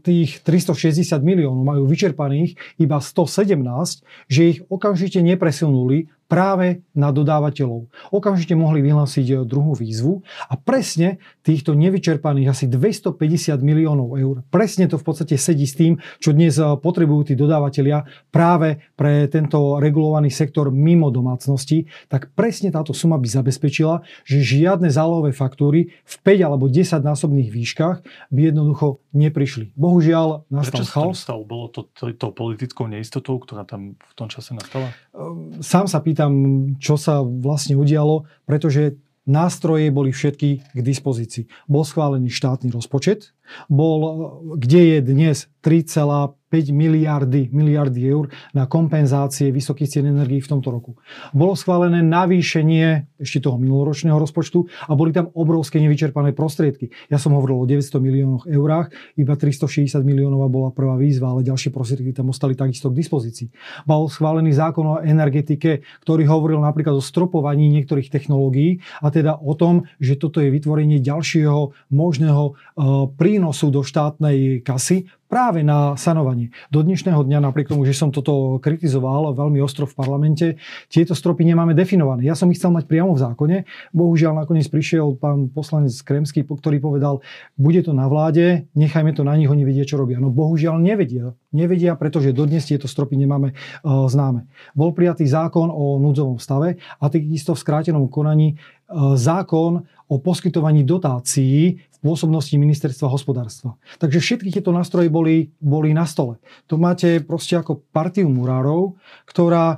tých 0.05 0.45
360 0.45 1.17
miliónov 1.25 1.65
majú 1.65 1.84
vyčerpaných 1.89 2.53
iba 2.77 3.01
117, 3.01 4.05
že 4.29 4.41
ich 4.45 4.60
okamžite 4.69 5.17
nepresunuli 5.25 6.12
práve 6.29 6.85
na 6.93 7.09
dodávateľov. 7.09 7.89
Okamžite 8.13 8.53
mohli 8.53 8.85
vyhlásiť 8.85 9.25
e, 9.25 9.35
druhú 9.49 9.73
výzvu 9.73 10.21
a 10.45 10.53
presne 10.55 11.17
týchto 11.41 11.73
nevyčerpaných 11.73 12.53
asi 12.53 12.65
250 12.69 13.57
miliónov 13.65 14.13
eur, 14.13 14.45
presne 14.53 14.85
to 14.85 15.01
v 15.01 15.03
podstate 15.03 15.35
sedí 15.41 15.65
s 15.65 15.73
tým, 15.73 15.97
čo 16.21 16.31
dnes 16.31 16.61
e, 16.61 16.77
potrebujú 16.77 17.31
tí 17.31 17.33
dodávateľia 17.33 18.05
práve 18.29 18.77
pre 18.93 19.25
tento 19.25 19.81
regulovaný 19.81 20.29
sektor 20.29 20.69
mimo 20.69 21.09
domácnosti, 21.09 21.89
tak 22.05 22.29
presne 22.37 22.69
táto 22.69 22.93
suma 22.93 23.17
by 23.17 23.25
zabezpečila, 23.25 24.05
že 24.21 24.45
žiadne 24.45 24.93
zálohové 24.93 25.33
faktúry 25.33 25.89
v 26.05 26.15
5 26.21 26.45
alebo 26.45 26.69
10 26.69 27.01
násobných 27.01 27.49
výškach 27.49 28.05
by 28.29 28.41
jednoducho 28.53 29.01
neprišli. 29.17 29.73
Bohužiaľ 29.73 30.45
nastal 30.53 30.85
Prečo 30.85 30.93
chaos. 30.93 31.17
Stal? 31.17 31.41
Bolo 31.41 31.73
to 31.73 31.89
tou 31.95 32.29
politickou 32.35 32.85
neistotou, 32.85 33.41
ktorá 33.41 33.65
tam 33.65 33.97
v 33.97 34.13
tom 34.13 34.27
čase 34.29 34.53
nastala? 34.53 34.93
Ehm, 35.15 35.63
sám 35.63 35.87
sa 35.87 36.03
pýtam, 36.03 36.18
pýtam, 36.19 36.75
čo 36.84 36.99
sa 36.99 37.23
vlastne 37.23 37.79
udialo, 37.79 38.27
pretože 38.43 38.99
nástroje 39.23 39.88
boli 39.88 40.12
všetky 40.12 40.75
k 40.75 40.79
dispozícii. 40.84 41.47
Bol 41.71 41.88
schválený 41.88 42.27
štátny 42.27 42.75
rozpočet, 42.75 43.32
bol, 43.71 44.36
kde 44.60 44.99
je 44.99 44.99
dnes 44.99 45.47
3,5 45.63 46.36
miliardy, 46.51 47.53
miliardy 47.53 48.01
eur 48.09 48.25
na 48.57 48.65
kompenzácie 48.65 49.53
vysokých 49.53 49.89
cien 49.89 50.05
energií 50.09 50.41
v 50.41 50.49
tomto 50.49 50.73
roku. 50.73 50.97
Bolo 51.31 51.53
schválené 51.53 52.01
navýšenie 52.01 53.19
ešte 53.21 53.45
toho 53.45 53.62
minuloročného 53.62 54.17
rozpočtu 54.17 54.65
a 54.89 54.97
boli 54.97 55.13
tam 55.13 55.29
obrovské 55.38 55.77
nevyčerpané 55.77 56.33
prostriedky. 56.33 56.89
Ja 57.13 57.21
som 57.21 57.38
hovoril 57.38 57.62
o 57.62 57.69
900 57.69 58.01
miliónoch 58.01 58.43
eurách, 58.49 58.89
iba 59.19 59.38
360 59.38 60.01
miliónov 60.01 60.49
bola 60.49 60.73
prvá 60.73 60.97
výzva, 60.97 61.35
ale 61.35 61.45
ďalšie 61.45 61.69
prostriedky 61.69 62.12
tam 62.15 62.33
ostali 62.33 62.57
takisto 62.57 62.89
k 62.89 62.97
dispozícii. 62.97 63.47
Bol 63.85 64.09
schválený 64.09 64.55
zákon 64.55 64.85
o 64.88 64.95
energetike, 65.03 65.85
ktorý 66.01 66.25
hovoril 66.25 66.59
napríklad 66.65 66.97
o 66.97 67.03
stropovaní 67.03 67.69
niektorých 67.69 68.09
technológií 68.09 68.81
a 69.03 69.13
teda 69.13 69.38
o 69.38 69.53
tom, 69.53 69.85
že 70.01 70.17
toto 70.17 70.41
je 70.41 70.49
vytvorenie 70.49 70.97
ďalšieho 71.03 71.91
možného 71.93 72.43
uh, 72.53 73.05
prínosu 73.13 73.69
do 73.69 73.85
štátnej 73.85 74.65
kasy 74.65 75.05
práve 75.29 75.61
na 75.61 75.93
sanovanie. 75.93 76.49
Do 76.73 76.81
dnešného 76.81 77.21
dňa, 77.21 77.45
napriek 77.45 77.69
tomu, 77.69 77.85
že 77.85 77.93
som 77.93 78.09
toto 78.09 78.57
kritizoval 78.57 79.37
veľmi 79.37 79.61
ostro 79.61 79.85
v 79.85 79.93
parlamente, 79.93 80.47
tieto 80.89 81.13
stropy 81.13 81.45
nemáme 81.45 81.77
definované. 81.77 82.25
Ja 82.25 82.33
som 82.33 82.49
ich 82.49 82.57
chcel 82.57 82.73
mať 82.73 82.89
priamo 82.89 83.13
v 83.13 83.21
zákone. 83.21 83.57
Bohužiaľ 83.93 84.41
nakoniec 84.43 84.65
prišiel 84.65 85.13
pán 85.21 85.53
poslanec 85.53 85.93
Kremský, 86.01 86.41
ktorý 86.41 86.81
povedal, 86.81 87.21
bude 87.53 87.85
to 87.85 87.93
na 87.93 88.09
vláde, 88.09 88.65
nechajme 88.73 89.13
to 89.13 89.21
na 89.21 89.37
nich, 89.37 89.47
oni 89.47 89.61
vedia, 89.61 89.85
čo 89.85 90.01
robia. 90.01 90.17
No 90.17 90.33
bohužiaľ 90.33 90.81
nevedia. 90.81 91.37
Nevedia, 91.53 91.93
pretože 91.93 92.33
dodnes 92.33 92.65
tieto 92.65 92.89
stropy 92.89 93.13
nemáme 93.13 93.53
uh, 93.53 94.09
známe. 94.09 94.49
Bol 94.73 94.97
prijatý 94.97 95.29
zákon 95.29 95.69
o 95.69 96.01
núdzovom 96.01 96.41
stave 96.41 96.81
a 96.97 97.05
takisto 97.05 97.53
v 97.53 97.61
skrátenom 97.61 98.09
konaní 98.09 98.57
zákon 99.15 99.86
o 100.10 100.15
poskytovaní 100.17 100.82
dotácií 100.82 101.78
v 101.78 101.97
pôsobnosti 102.02 102.56
ministerstva 102.58 103.12
hospodárstva. 103.12 103.78
Takže 104.02 104.19
všetky 104.19 104.49
tieto 104.49 104.73
nástroje 104.73 105.13
boli, 105.13 105.54
boli 105.62 105.93
na 105.93 106.10
stole. 106.10 106.41
To 106.65 106.82
máte 106.82 107.21
proste 107.21 107.60
ako 107.60 107.86
partiu 107.93 108.32
murárov, 108.32 108.97
ktorá 109.30 109.78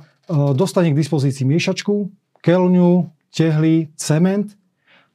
dostane 0.56 0.94
k 0.94 1.00
dispozícii 1.02 1.44
miešačku, 1.44 2.08
kelňu, 2.40 3.10
tehly, 3.34 3.92
cement 3.98 4.56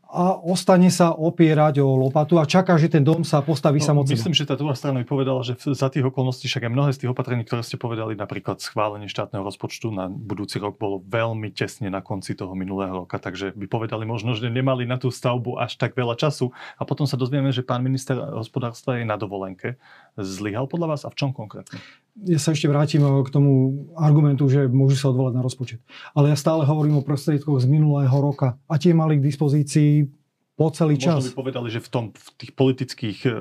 a 0.08 0.40
ostane 0.40 0.88
sa 0.88 1.12
opierať 1.12 1.84
o 1.84 2.00
lopatu 2.00 2.40
a 2.40 2.48
čaká, 2.48 2.80
že 2.80 2.88
ten 2.88 3.04
dom 3.04 3.28
sa 3.28 3.44
postaví 3.44 3.84
no, 3.84 3.88
samotný. 3.92 4.16
Myslím, 4.16 4.32
že 4.32 4.48
tá 4.48 4.56
druhá 4.56 4.72
strana 4.72 5.04
by 5.04 5.08
povedala, 5.08 5.44
že 5.44 5.60
za 5.60 5.92
tých 5.92 6.08
okolností 6.08 6.48
však 6.48 6.64
aj 6.64 6.72
mnohé 6.72 6.92
z 6.96 7.00
tých 7.04 7.12
opatrení, 7.12 7.44
ktoré 7.44 7.60
ste 7.60 7.76
povedali, 7.76 8.16
napríklad 8.16 8.64
schválenie 8.64 9.12
štátneho 9.12 9.44
rozpočtu 9.44 9.92
na 9.92 10.08
budúci 10.08 10.64
rok 10.64 10.80
bolo 10.80 11.04
veľmi 11.04 11.52
tesne 11.52 11.92
na 11.92 12.00
konci 12.00 12.40
toho 12.40 12.56
minulého 12.56 13.04
roka, 13.04 13.20
takže 13.20 13.52
by 13.52 13.68
povedali 13.68 14.08
možno, 14.08 14.32
že 14.32 14.48
nemali 14.48 14.88
na 14.88 14.96
tú 14.96 15.12
stavbu 15.12 15.60
až 15.60 15.76
tak 15.76 15.92
veľa 15.92 16.16
času 16.16 16.56
a 16.80 16.88
potom 16.88 17.04
sa 17.04 17.20
dozvieme, 17.20 17.52
že 17.52 17.68
pán 17.68 17.84
minister 17.84 18.16
hospodárstva 18.16 19.04
je 19.04 19.06
na 19.06 19.20
dovolenke. 19.20 19.76
Zlyhal 20.16 20.72
podľa 20.72 20.96
vás 20.96 21.02
a 21.04 21.12
v 21.12 21.20
čom 21.20 21.36
konkrétne? 21.36 21.84
Ja 22.26 22.40
sa 22.42 22.56
ešte 22.56 22.66
vrátim 22.66 23.04
eh, 23.06 23.12
k 23.22 23.30
tomu 23.30 23.86
argumentu, 23.94 24.50
že 24.50 24.66
môžu 24.66 24.98
sa 24.98 25.14
odvolať 25.14 25.34
na 25.38 25.46
rozpočet. 25.46 25.80
Ale 26.18 26.34
ja 26.34 26.38
stále 26.40 26.66
hovorím 26.66 27.04
o 27.04 27.06
prostriedkoch 27.06 27.62
z 27.62 27.68
minulého 27.70 28.14
roka 28.18 28.58
a 28.66 28.74
tie 28.82 28.96
mali 28.96 29.22
k 29.22 29.26
dispozícii 29.28 30.10
po 30.58 30.74
celý 30.74 30.98
čas. 30.98 31.22
Možno 31.22 31.38
by 31.38 31.42
povedali, 31.46 31.68
že 31.70 31.84
v, 31.84 31.90
tom, 31.94 32.06
v 32.18 32.28
tých 32.42 32.52
politických 32.58 33.20
eh, 33.30 33.34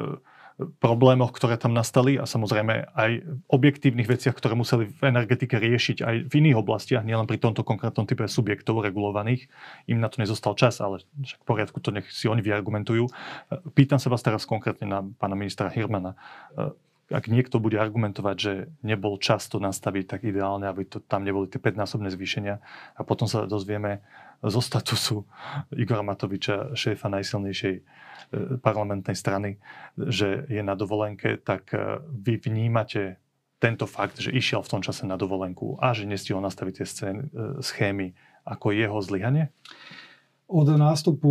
problémoch, 0.81 1.37
ktoré 1.37 1.61
tam 1.61 1.77
nastali 1.77 2.17
a 2.17 2.25
samozrejme 2.25 2.89
aj 2.97 3.11
objektívnych 3.49 4.09
veciach, 4.09 4.33
ktoré 4.33 4.57
museli 4.57 4.89
v 4.89 5.01
energetike 5.05 5.57
riešiť 5.61 6.01
aj 6.01 6.17
v 6.29 6.33
iných 6.33 6.57
oblastiach, 6.57 7.05
nielen 7.05 7.29
pri 7.29 7.37
tomto 7.37 7.61
konkrétnom 7.61 8.09
type 8.09 8.25
subjektov 8.25 8.81
regulovaných. 8.81 9.53
Im 9.89 10.01
na 10.01 10.09
to 10.09 10.25
nezostal 10.25 10.57
čas, 10.57 10.81
ale 10.81 11.05
však 11.13 11.45
v 11.45 11.49
poriadku, 11.49 11.77
to 11.85 11.93
nech 11.93 12.09
si 12.09 12.29
oni 12.29 12.41
vyargumentujú. 12.45 13.09
Eh, 13.09 13.61
pýtam 13.73 14.01
sa 14.01 14.13
vás 14.13 14.25
teraz 14.25 14.45
konkrétne 14.45 14.85
na 14.89 15.01
pána 15.17 15.37
ministra 15.37 15.73
Hirmana 15.73 16.17
ak 17.07 17.31
niekto 17.31 17.63
bude 17.63 17.79
argumentovať, 17.79 18.37
že 18.37 18.53
nebol 18.83 19.15
čas 19.23 19.47
to 19.47 19.63
nastaviť 19.63 20.05
tak 20.11 20.21
ideálne, 20.27 20.67
aby 20.67 20.83
to, 20.83 20.99
tam 20.99 21.23
neboli 21.23 21.47
tie 21.47 21.63
5-násobné 21.63 22.11
zvýšenia 22.11 22.59
a 22.99 23.01
potom 23.07 23.31
sa 23.31 23.47
dozvieme 23.47 24.03
zo 24.43 24.59
statusu 24.59 25.23
Igora 25.79 26.03
Matoviča, 26.03 26.75
šéfa 26.75 27.07
najsilnejšej 27.07 27.75
e, 27.79 27.83
parlamentnej 28.59 29.15
strany, 29.15 29.63
že 29.95 30.51
je 30.51 30.63
na 30.67 30.75
dovolenke, 30.75 31.39
tak 31.39 31.71
e, 31.71 32.03
vy 32.11 32.43
vnímate 32.43 33.23
tento 33.63 33.87
fakt, 33.87 34.19
že 34.19 34.35
išiel 34.35 34.61
v 34.67 34.71
tom 34.77 34.83
čase 34.83 35.07
na 35.07 35.15
dovolenku 35.15 35.79
a 35.79 35.95
že 35.95 36.11
nestihol 36.11 36.43
nastaviť 36.43 36.75
tie 36.83 36.87
scén, 36.91 37.17
e, 37.23 37.27
schémy 37.63 38.19
ako 38.43 38.75
jeho 38.75 38.99
zlyhanie? 38.99 39.55
Od 40.47 40.71
nástupu 40.79 41.27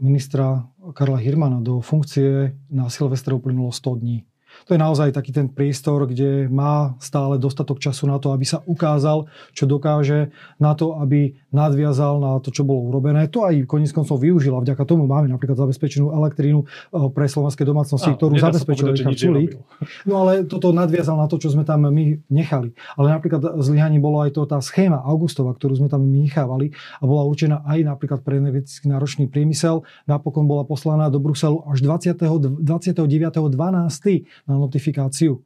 ministra 0.00 0.64
Karla 0.96 1.20
Hirmana 1.20 1.60
do 1.60 1.84
funkcie 1.84 2.56
na 2.72 2.88
Silvestre 2.88 3.36
uplynulo 3.36 3.68
100 3.68 4.00
dní. 4.00 4.29
To 4.68 4.74
je 4.74 4.80
naozaj 4.80 5.14
taký 5.14 5.30
ten 5.32 5.46
priestor, 5.48 6.04
kde 6.04 6.50
má 6.50 6.96
stále 7.00 7.40
dostatok 7.40 7.80
času 7.80 8.10
na 8.10 8.20
to, 8.20 8.34
aby 8.34 8.44
sa 8.44 8.60
ukázal, 8.66 9.30
čo 9.56 9.64
dokáže, 9.64 10.32
na 10.60 10.76
to, 10.76 10.96
aby 11.00 11.36
nadviazal 11.50 12.20
na 12.20 12.38
to, 12.42 12.52
čo 12.52 12.66
bolo 12.66 12.92
urobené. 12.92 13.26
To 13.32 13.46
aj 13.46 13.64
koniec 13.64 13.90
koncov 13.94 14.20
využila. 14.20 14.62
Vďaka 14.62 14.82
tomu 14.86 15.08
máme 15.08 15.30
napríklad 15.30 15.58
zabezpečenú 15.58 16.12
elektrínu 16.12 16.60
eh, 16.62 17.08
pre 17.10 17.26
slovenské 17.26 17.62
domácnosti, 17.64 18.10
ktorú 18.14 18.36
zabezpečil 18.38 18.92
Richard 18.92 19.18
Sulík. 19.18 19.56
No 20.04 20.26
ale 20.26 20.44
toto 20.44 20.70
nadviazal 20.70 21.16
na 21.16 21.26
to, 21.26 21.40
čo 21.40 21.52
sme 21.52 21.66
tam 21.66 21.88
my 21.88 22.20
nechali. 22.28 22.72
Ale 22.96 23.12
napríklad 23.12 23.60
zlyhaní 23.60 23.98
bolo 23.98 24.22
aj 24.24 24.36
to 24.36 24.46
tá 24.46 24.58
schéma 24.62 25.02
Augustova, 25.02 25.52
ktorú 25.56 25.76
sme 25.80 25.88
tam 25.90 26.04
my 26.04 26.28
nechávali 26.28 26.72
a 27.00 27.04
bola 27.04 27.26
určená 27.26 27.62
aj 27.66 27.78
napríklad 27.84 28.20
pre 28.22 28.38
energeticky 28.38 28.86
náročný 28.88 29.26
priemysel. 29.28 29.82
Napokon 30.06 30.46
bola 30.46 30.64
poslaná 30.64 31.08
do 31.08 31.18
Bruselu 31.18 31.64
až 31.66 31.82
20. 31.82 32.20
29.12 32.60 34.48
na 34.50 34.58
notifikáciu. 34.58 35.40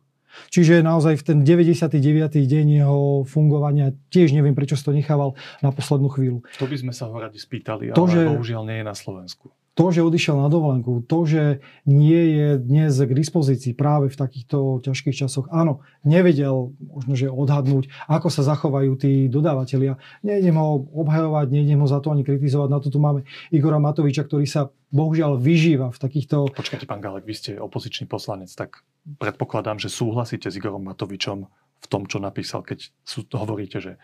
Čiže 0.51 0.83
naozaj 0.83 1.21
v 1.21 1.23
ten 1.23 1.39
99. 1.47 1.95
deň 2.43 2.67
jeho 2.83 3.23
fungovania 3.23 3.95
tiež 4.11 4.35
neviem, 4.35 4.57
prečo 4.57 4.75
si 4.75 4.83
to 4.83 4.91
nechával 4.91 5.39
na 5.63 5.71
poslednú 5.71 6.11
chvíľu. 6.11 6.43
To 6.59 6.67
by 6.67 6.75
sme 6.75 6.91
sa 6.91 7.07
ho 7.07 7.15
radi 7.15 7.39
spýtali, 7.39 7.95
to, 7.95 8.03
ale 8.03 8.11
že... 8.11 8.21
bohužiaľ 8.35 8.63
nie 8.67 8.83
je 8.83 8.87
na 8.87 8.97
Slovensku 8.99 9.55
to, 9.75 9.91
že 9.91 10.07
odišiel 10.07 10.39
na 10.39 10.47
dovolenku, 10.47 11.03
to, 11.11 11.27
že 11.27 11.43
nie 11.83 12.39
je 12.39 12.49
dnes 12.63 12.95
k 12.95 13.11
dispozícii 13.11 13.75
práve 13.75 14.07
v 14.07 14.17
takýchto 14.17 14.79
ťažkých 14.87 15.27
časoch, 15.27 15.51
áno, 15.51 15.83
nevedel 16.07 16.71
možno, 16.79 17.13
že 17.19 17.27
odhadnúť, 17.27 17.91
ako 18.07 18.31
sa 18.31 18.47
zachovajú 18.47 18.95
tí 18.95 19.27
dodávateľia. 19.27 19.99
Nejdem 20.23 20.55
ho 20.55 20.87
obhajovať, 20.95 21.47
nejdem 21.51 21.83
ho 21.83 21.91
za 21.91 21.99
to 21.99 22.15
ani 22.15 22.23
kritizovať. 22.23 22.69
Na 22.71 22.79
to 22.79 22.89
tu 22.95 23.03
máme 23.03 23.27
Igora 23.51 23.83
Matoviča, 23.83 24.23
ktorý 24.23 24.47
sa 24.47 24.71
bohužiaľ 24.95 25.43
vyžíva 25.43 25.91
v 25.91 25.99
takýchto... 25.99 26.55
Počkajte, 26.55 26.87
pán 26.87 27.03
Galek, 27.03 27.27
vy 27.27 27.35
ste 27.35 27.51
opozičný 27.59 28.07
poslanec, 28.07 28.55
tak 28.55 28.87
predpokladám, 29.19 29.83
že 29.83 29.91
súhlasíte 29.91 30.47
s 30.47 30.55
Igorom 30.55 30.87
Matovičom 30.87 31.51
v 31.83 31.87
tom, 31.91 32.07
čo 32.07 32.23
napísal, 32.23 32.63
keď 32.63 32.95
sú, 33.03 33.27
hovoríte, 33.35 33.83
že 33.83 33.99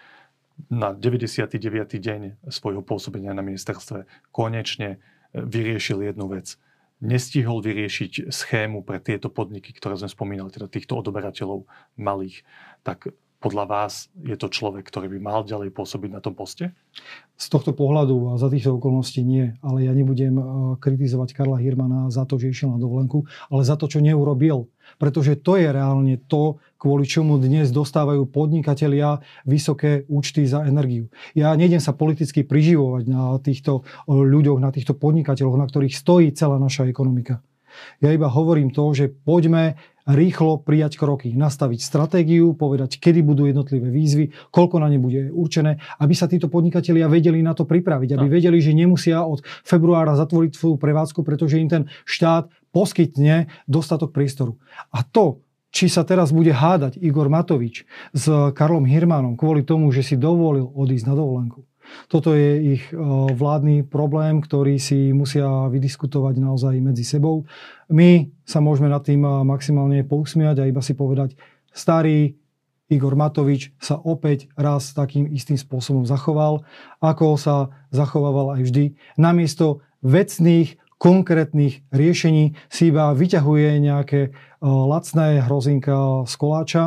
na 0.68 0.92
99. 0.92 1.56
deň 1.96 2.42
svojho 2.50 2.82
pôsobenia 2.84 3.32
na 3.32 3.40
ministerstve 3.40 4.04
konečne 4.34 5.00
vyriešil 5.34 6.02
jednu 6.02 6.26
vec. 6.30 6.56
Nestihol 7.00 7.64
vyriešiť 7.64 8.28
schému 8.28 8.84
pre 8.84 9.00
tieto 9.00 9.32
podniky, 9.32 9.72
ktoré 9.72 9.96
sme 9.96 10.12
spomínali, 10.12 10.52
teda 10.52 10.68
týchto 10.68 11.00
odoberateľov 11.00 11.64
malých. 11.96 12.44
Tak 12.84 13.16
podľa 13.40 13.64
vás 13.64 14.12
je 14.20 14.36
to 14.36 14.52
človek, 14.52 14.84
ktorý 14.84 15.08
by 15.16 15.18
mal 15.18 15.40
ďalej 15.48 15.72
pôsobiť 15.72 16.10
na 16.12 16.20
tom 16.20 16.36
poste? 16.36 16.76
Z 17.40 17.48
tohto 17.48 17.72
pohľadu 17.72 18.28
a 18.28 18.32
za 18.36 18.52
týchto 18.52 18.76
okolností 18.76 19.24
nie, 19.24 19.56
ale 19.64 19.88
ja 19.88 19.96
nebudem 19.96 20.36
e, 20.36 20.44
kritizovať 20.76 21.32
Karla 21.32 21.56
Hirmana 21.56 22.12
za 22.12 22.28
to, 22.28 22.36
že 22.36 22.52
išiel 22.52 22.76
na 22.76 22.80
dovolenku, 22.84 23.24
ale 23.48 23.64
za 23.64 23.80
to, 23.80 23.88
čo 23.88 24.04
neurobil. 24.04 24.68
Pretože 24.96 25.38
to 25.38 25.60
je 25.60 25.68
reálne 25.68 26.16
to, 26.26 26.58
kvôli 26.80 27.04
čomu 27.04 27.36
dnes 27.36 27.68
dostávajú 27.68 28.24
podnikatelia 28.32 29.20
vysoké 29.44 30.08
účty 30.08 30.48
za 30.48 30.64
energiu. 30.64 31.12
Ja 31.36 31.52
nejdem 31.52 31.78
sa 31.78 31.92
politicky 31.92 32.40
priživovať 32.40 33.04
na 33.04 33.36
týchto 33.36 33.84
ľuďoch, 34.08 34.58
na 34.58 34.72
týchto 34.72 34.96
podnikateľoch, 34.96 35.60
na 35.60 35.68
ktorých 35.68 35.92
stojí 35.92 36.32
celá 36.32 36.56
naša 36.56 36.88
ekonomika. 36.88 37.44
Ja 38.02 38.10
iba 38.10 38.26
hovorím 38.26 38.74
to, 38.74 38.90
že 38.96 39.12
poďme 39.12 39.78
rýchlo 40.08 40.62
prijať 40.62 40.96
kroky, 40.96 41.32
nastaviť 41.36 41.80
stratégiu, 41.80 42.56
povedať, 42.56 42.96
kedy 42.96 43.20
budú 43.20 43.44
jednotlivé 43.48 43.88
výzvy, 43.92 44.32
koľko 44.48 44.80
na 44.80 44.88
ne 44.88 44.98
bude 45.00 45.28
určené, 45.32 45.80
aby 46.00 46.14
sa 46.16 46.30
títo 46.30 46.48
podnikatelia 46.48 47.10
vedeli 47.10 47.44
na 47.44 47.52
to 47.52 47.68
pripraviť, 47.68 48.16
aby 48.16 48.26
no. 48.26 48.32
vedeli, 48.32 48.58
že 48.60 48.76
nemusia 48.76 49.22
od 49.24 49.44
februára 49.64 50.16
zatvoriť 50.16 50.52
svoju 50.56 50.76
prevádzku, 50.80 51.20
pretože 51.20 51.60
im 51.60 51.68
ten 51.68 51.82
štát 52.08 52.48
poskytne 52.70 53.50
dostatok 53.66 54.14
priestoru. 54.14 54.56
A 54.94 55.02
to, 55.02 55.42
či 55.70 55.86
sa 55.86 56.02
teraz 56.02 56.34
bude 56.34 56.50
hádať 56.50 56.98
Igor 56.98 57.30
Matovič 57.30 57.86
s 58.10 58.24
Karlom 58.54 58.86
Hirmanom 58.86 59.38
kvôli 59.38 59.62
tomu, 59.62 59.94
že 59.94 60.02
si 60.02 60.18
dovolil 60.18 60.66
odísť 60.66 61.06
na 61.06 61.14
dovolenku, 61.14 61.70
toto 62.06 62.34
je 62.34 62.78
ich 62.78 62.84
e, 62.90 62.96
vládny 63.34 63.86
problém, 63.86 64.38
ktorý 64.40 64.78
si 64.78 65.10
musia 65.10 65.68
vydiskutovať 65.70 66.34
naozaj 66.38 66.74
medzi 66.82 67.04
sebou. 67.06 67.46
My 67.90 68.30
sa 68.46 68.62
môžeme 68.62 68.86
nad 68.86 69.02
tým 69.02 69.26
e, 69.26 69.30
maximálne 69.42 70.06
pousmiať 70.06 70.62
a 70.62 70.68
iba 70.70 70.78
si 70.78 70.94
povedať, 70.94 71.34
starý 71.74 72.38
Igor 72.90 73.14
Matovič 73.14 73.70
sa 73.78 73.98
opäť 73.98 74.50
raz 74.58 74.90
takým 74.94 75.30
istým 75.30 75.54
spôsobom 75.54 76.02
zachoval, 76.06 76.66
ako 76.98 77.38
sa 77.38 77.70
zachovával 77.94 78.58
aj 78.58 78.66
vždy. 78.66 78.84
Namiesto 79.14 79.82
vecných, 80.02 80.78
konkrétnych 81.00 81.80
riešení 81.88 82.60
si 82.68 82.92
iba 82.92 83.10
vyťahuje 83.16 83.68
nejaké 83.80 84.20
e, 84.28 84.30
lacné 84.62 85.40
hrozinka 85.42 86.28
z 86.28 86.34
koláča 86.36 86.84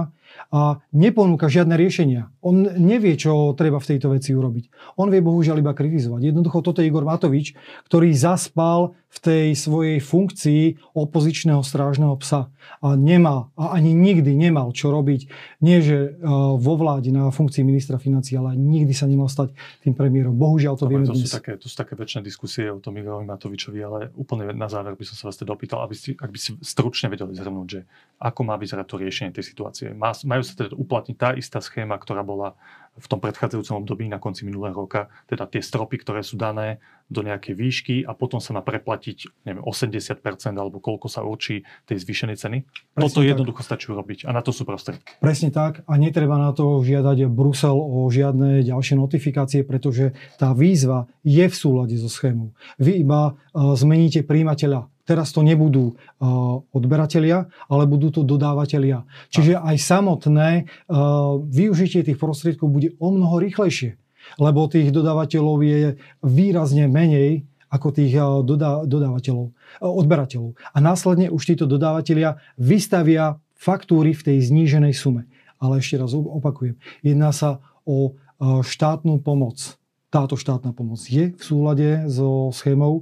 a 0.53 0.81
neponúka 0.93 1.49
žiadne 1.49 1.73
riešenia. 1.73 2.29
On 2.45 2.53
nevie, 2.61 3.17
čo 3.17 3.57
treba 3.57 3.81
v 3.81 3.89
tejto 3.95 4.13
veci 4.13 4.37
urobiť. 4.37 4.97
On 5.01 5.09
vie 5.09 5.21
bohužiaľ 5.21 5.61
iba 5.61 5.73
kritizovať. 5.73 6.29
Jednoducho 6.29 6.61
toto 6.61 6.81
je 6.81 6.89
Igor 6.93 7.05
Matovič, 7.05 7.57
ktorý 7.89 8.13
zaspal 8.13 8.93
v 9.13 9.17
tej 9.21 9.47
svojej 9.53 10.01
funkcii 10.01 10.89
opozičného 10.97 11.61
strážneho 11.61 12.17
psa. 12.17 12.49
A 12.81 12.97
nemal, 12.97 13.53
a 13.53 13.77
ani 13.77 13.93
nikdy 13.93 14.33
nemal 14.33 14.73
čo 14.73 14.89
robiť. 14.89 15.29
Nie, 15.61 15.85
že 15.85 16.17
e, 16.17 16.25
vo 16.57 16.73
vláde 16.73 17.13
na 17.13 17.29
funkcii 17.29 17.61
ministra 17.61 18.01
financí, 18.01 18.33
ale 18.33 18.57
nikdy 18.57 18.89
sa 18.89 19.05
nemal 19.05 19.29
stať 19.29 19.53
tým 19.85 19.93
premiérom. 19.93 20.33
Bohužiaľ 20.33 20.81
to 20.81 20.89
vieme 20.89 21.05
to 21.05 21.13
dnes. 21.13 21.29
Sú 21.29 21.37
také, 21.37 21.61
to 21.61 21.69
sú 21.69 21.75
také 21.77 21.93
väčšie 21.93 22.25
diskusie 22.25 22.65
o 22.73 22.81
tom 22.81 22.97
Igorovi 22.97 23.29
Matovičovi, 23.29 23.79
ale 23.85 24.09
úplne 24.17 24.49
na 24.57 24.65
záver 24.65 24.97
by 24.97 25.05
som 25.05 25.15
sa 25.15 25.23
vás 25.29 25.37
teda 25.37 25.53
opýtal, 25.53 25.85
aby 25.85 25.93
si, 25.93 26.17
ak 26.17 26.29
by 26.33 26.39
si 26.41 26.57
stručne 26.65 27.13
vedeli 27.13 27.37
zhrnúť, 27.37 27.67
že 27.69 27.85
ako 28.17 28.41
má 28.49 28.57
vyzerať 28.57 28.85
to 28.89 28.95
riešenie 28.97 29.29
tej 29.29 29.45
situácie. 29.45 29.93
Má, 29.93 30.17
majú 30.25 30.41
sa 30.41 30.57
teda 30.57 30.73
uplatniť 30.73 31.15
tá 31.21 31.29
istá 31.37 31.61
schéma, 31.61 32.01
ktorá 32.01 32.25
bola 32.25 32.57
v 32.93 33.07
tom 33.09 33.17
predchádzajúcom 33.17 33.81
období 33.81 34.05
na 34.05 34.21
konci 34.21 34.45
minulého 34.45 34.77
roka, 34.77 35.09
teda 35.25 35.49
tie 35.49 35.65
stropy, 35.65 35.97
ktoré 36.05 36.21
sú 36.21 36.37
dané 36.37 36.77
do 37.09 37.25
nejakej 37.25 37.53
výšky 37.53 37.95
a 38.05 38.13
potom 38.13 38.37
sa 38.37 38.53
má 38.53 38.61
preplatiť 38.61 39.45
neviem, 39.45 39.61
80% 39.61 40.23
alebo 40.55 40.77
koľko 40.79 41.09
sa 41.09 41.25
určí 41.25 41.65
tej 41.89 42.01
zvýšenej 42.01 42.37
ceny. 42.37 42.57
Presne 42.63 43.01
Toto 43.01 43.19
tak. 43.21 43.29
jednoducho 43.33 43.61
stačí 43.61 43.85
urobiť 43.91 44.25
a 44.25 44.31
na 44.31 44.41
to 44.45 44.55
sú 44.55 44.63
prostriedky. 44.63 45.17
Presne 45.19 45.49
tak 45.49 45.81
a 45.83 45.93
netreba 45.97 46.37
na 46.37 46.53
to 46.53 46.81
žiadať 46.81 47.27
Brusel 47.29 47.75
o 47.75 48.07
žiadne 48.09 48.61
ďalšie 48.65 48.95
notifikácie, 48.97 49.61
pretože 49.65 50.13
tá 50.37 50.53
výzva 50.53 51.09
je 51.25 51.43
v 51.43 51.55
súlade 51.55 51.97
so 51.97 52.07
schémou. 52.07 52.53
Vy 52.77 53.03
iba 53.03 53.33
uh, 53.33 53.73
zmeníte 53.73 54.23
príjimateľa 54.23 54.92
Teraz 55.03 55.35
to 55.35 55.43
nebudú 55.43 55.93
uh, 55.93 56.63
odberatelia, 56.71 57.51
ale 57.67 57.83
budú 57.83 58.07
to 58.07 58.23
dodávateľia. 58.23 59.03
Čiže 59.35 59.59
aj 59.59 59.75
samotné 59.75 60.49
uh, 60.63 61.43
využitie 61.43 62.07
tých 62.07 62.15
prostriedkov 62.15 62.71
bude 62.71 62.95
o 63.03 63.11
mnoho 63.11 63.43
rýchlejšie, 63.43 63.99
lebo 64.39 64.71
tých 64.71 64.95
dodávateľov 64.95 65.57
je 65.59 65.99
výrazne 66.23 66.87
menej 66.87 67.43
ako 67.67 67.87
tých 67.91 68.15
dodá, 68.47 68.87
dodávateľov, 68.87 69.51
uh, 69.51 69.53
odberateľov. 69.83 70.55
A 70.71 70.77
následne 70.79 71.27
už 71.27 71.51
títo 71.51 71.67
dodávateľia 71.67 72.39
vystavia 72.55 73.43
faktúry 73.59 74.15
v 74.15 74.23
tej 74.23 74.37
zníženej 74.39 74.95
sume. 74.95 75.27
Ale 75.59 75.83
ešte 75.83 75.99
raz 75.99 76.11
opakujem, 76.15 76.75
jedná 77.03 77.31
sa 77.31 77.63
o 77.87 78.19
štátnu 78.43 79.23
pomoc 79.23 79.79
táto 80.13 80.37
štátna 80.37 80.77
pomoc 80.77 81.01
je 81.09 81.33
v 81.33 81.41
súlade 81.41 82.05
so 82.05 82.53
schémou. 82.53 83.01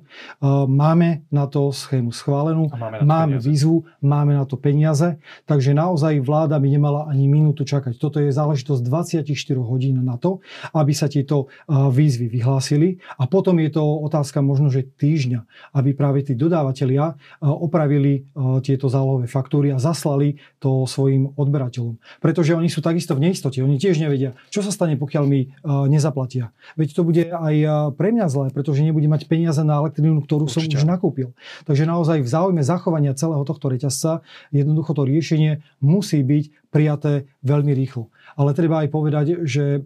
Máme 0.71 1.27
na 1.27 1.43
to 1.43 1.75
schému 1.75 2.15
schválenú, 2.15 2.71
máme, 2.71 3.03
máme 3.03 3.35
výzvu, 3.35 3.83
máme 3.99 4.31
na 4.31 4.47
to 4.47 4.55
peniaze, 4.55 5.19
takže 5.43 5.75
naozaj 5.75 6.23
vláda 6.23 6.55
by 6.55 6.71
nemala 6.71 7.11
ani 7.11 7.27
minútu 7.27 7.67
čakať. 7.67 7.99
Toto 7.99 8.23
je 8.23 8.31
záležitosť 8.31 8.79
24 8.87 9.27
hodín 9.59 9.99
na 9.99 10.15
to, 10.15 10.39
aby 10.71 10.95
sa 10.95 11.11
tieto 11.11 11.51
výzvy 11.67 12.31
vyhlásili 12.31 13.03
a 13.19 13.27
potom 13.27 13.59
je 13.59 13.75
to 13.75 13.83
otázka 13.83 14.39
možno, 14.39 14.71
že 14.71 14.87
týždňa, 14.87 15.43
aby 15.75 15.91
práve 15.91 16.23
tí 16.23 16.31
dodávateľia 16.31 17.19
opravili 17.43 18.23
tieto 18.63 18.87
zálohové 18.87 19.27
faktúry 19.27 19.75
a 19.75 19.83
zaslali 19.83 20.39
to 20.63 20.87
svojim 20.87 21.35
odberateľom. 21.35 21.99
Pretože 22.23 22.55
oni 22.55 22.71
sú 22.71 22.79
takisto 22.79 23.19
v 23.19 23.27
neistote. 23.27 23.59
Oni 23.59 23.75
tiež 23.75 23.99
nevedia, 23.99 24.31
čo 24.47 24.63
sa 24.63 24.71
stane, 24.71 24.95
pokiaľ 24.95 25.23
mi 25.27 25.51
nezaplatia. 25.91 26.55
Veď 26.79 26.95
to 26.95 27.00
to 27.01 27.09
bude 27.09 27.33
aj 27.33 27.55
pre 27.97 28.13
mňa 28.13 28.29
zlé, 28.29 28.53
pretože 28.53 28.85
nebude 28.85 29.09
mať 29.09 29.25
peniaze 29.25 29.57
na 29.65 29.81
elektrínu, 29.81 30.21
ktorú 30.21 30.45
Určite. 30.45 30.77
som 30.77 30.85
už 30.85 30.85
nakúpil. 30.85 31.33
Takže 31.65 31.89
naozaj 31.89 32.21
v 32.21 32.29
záujme 32.29 32.61
zachovania 32.61 33.17
celého 33.17 33.41
tohto 33.41 33.73
reťazca 33.73 34.21
jednoducho 34.53 34.93
to 34.93 35.01
riešenie 35.01 35.65
musí 35.81 36.21
byť 36.21 36.69
prijaté 36.69 37.25
veľmi 37.41 37.73
rýchlo. 37.73 38.13
Ale 38.37 38.53
treba 38.53 38.85
aj 38.85 38.93
povedať, 38.93 39.25
že 39.49 39.81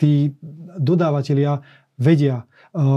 tí 0.00 0.32
dodávateľia 0.80 1.60
vedia 2.00 2.48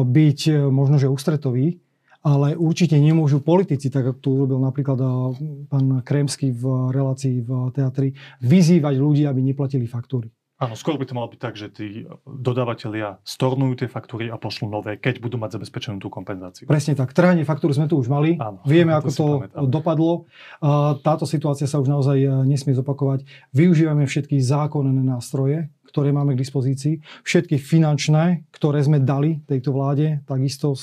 byť 0.07 0.39
e, 0.47 0.51
možno, 0.71 0.95
že 0.95 1.11
ústretoví, 1.11 1.83
ale 2.23 2.55
určite 2.55 2.95
nemôžu 2.95 3.43
politici, 3.43 3.91
tak 3.91 4.15
ako 4.15 4.19
tu 4.23 4.29
urobil 4.39 4.59
napríklad 4.59 4.99
pán 5.67 6.03
Kremský 6.03 6.51
v 6.55 6.91
relácii 6.95 7.43
v 7.43 7.71
teatri, 7.75 8.15
vyzývať 8.39 8.95
ľudí, 8.99 9.23
aby 9.27 9.39
neplatili 9.43 9.83
faktúry. 9.83 10.31
Áno, 10.59 10.75
skôr 10.75 10.99
by 10.99 11.07
to 11.07 11.15
malo 11.15 11.31
byť 11.31 11.39
tak, 11.39 11.55
že 11.55 11.71
tí 11.71 12.03
dodávateľia 12.27 13.23
stornujú 13.23 13.79
tie 13.79 13.87
faktúry 13.87 14.27
a 14.27 14.35
pošlú 14.35 14.67
nové, 14.67 14.99
keď 14.99 15.23
budú 15.23 15.39
mať 15.39 15.55
zabezpečenú 15.55 16.03
tú 16.03 16.11
kompenzáciu. 16.11 16.67
Presne 16.67 16.99
tak. 16.99 17.15
Trhanie 17.15 17.47
faktúr 17.47 17.71
sme 17.71 17.87
tu 17.87 17.95
už 17.95 18.11
mali. 18.11 18.35
Áno, 18.35 18.59
Vieme, 18.67 18.91
ako 18.91 19.09
to, 19.15 19.27
to 19.47 19.67
dopadlo. 19.71 20.27
Táto 20.99 21.23
situácia 21.23 21.63
sa 21.63 21.79
už 21.79 21.87
naozaj 21.87 22.17
e, 22.19 22.27
nesmie 22.43 22.75
zopakovať. 22.75 23.23
Využívame 23.55 24.03
všetky 24.03 24.35
zákonné 24.43 24.91
nástroje, 24.99 25.71
ktoré 25.87 26.11
máme 26.11 26.35
k 26.35 26.43
dispozícii, 26.43 27.01
všetky 27.23 27.55
finančné, 27.55 28.45
ktoré 28.51 28.83
sme 28.83 28.99
dali 29.01 29.41
tejto 29.47 29.73
vláde, 29.73 30.21
takisto 30.27 30.77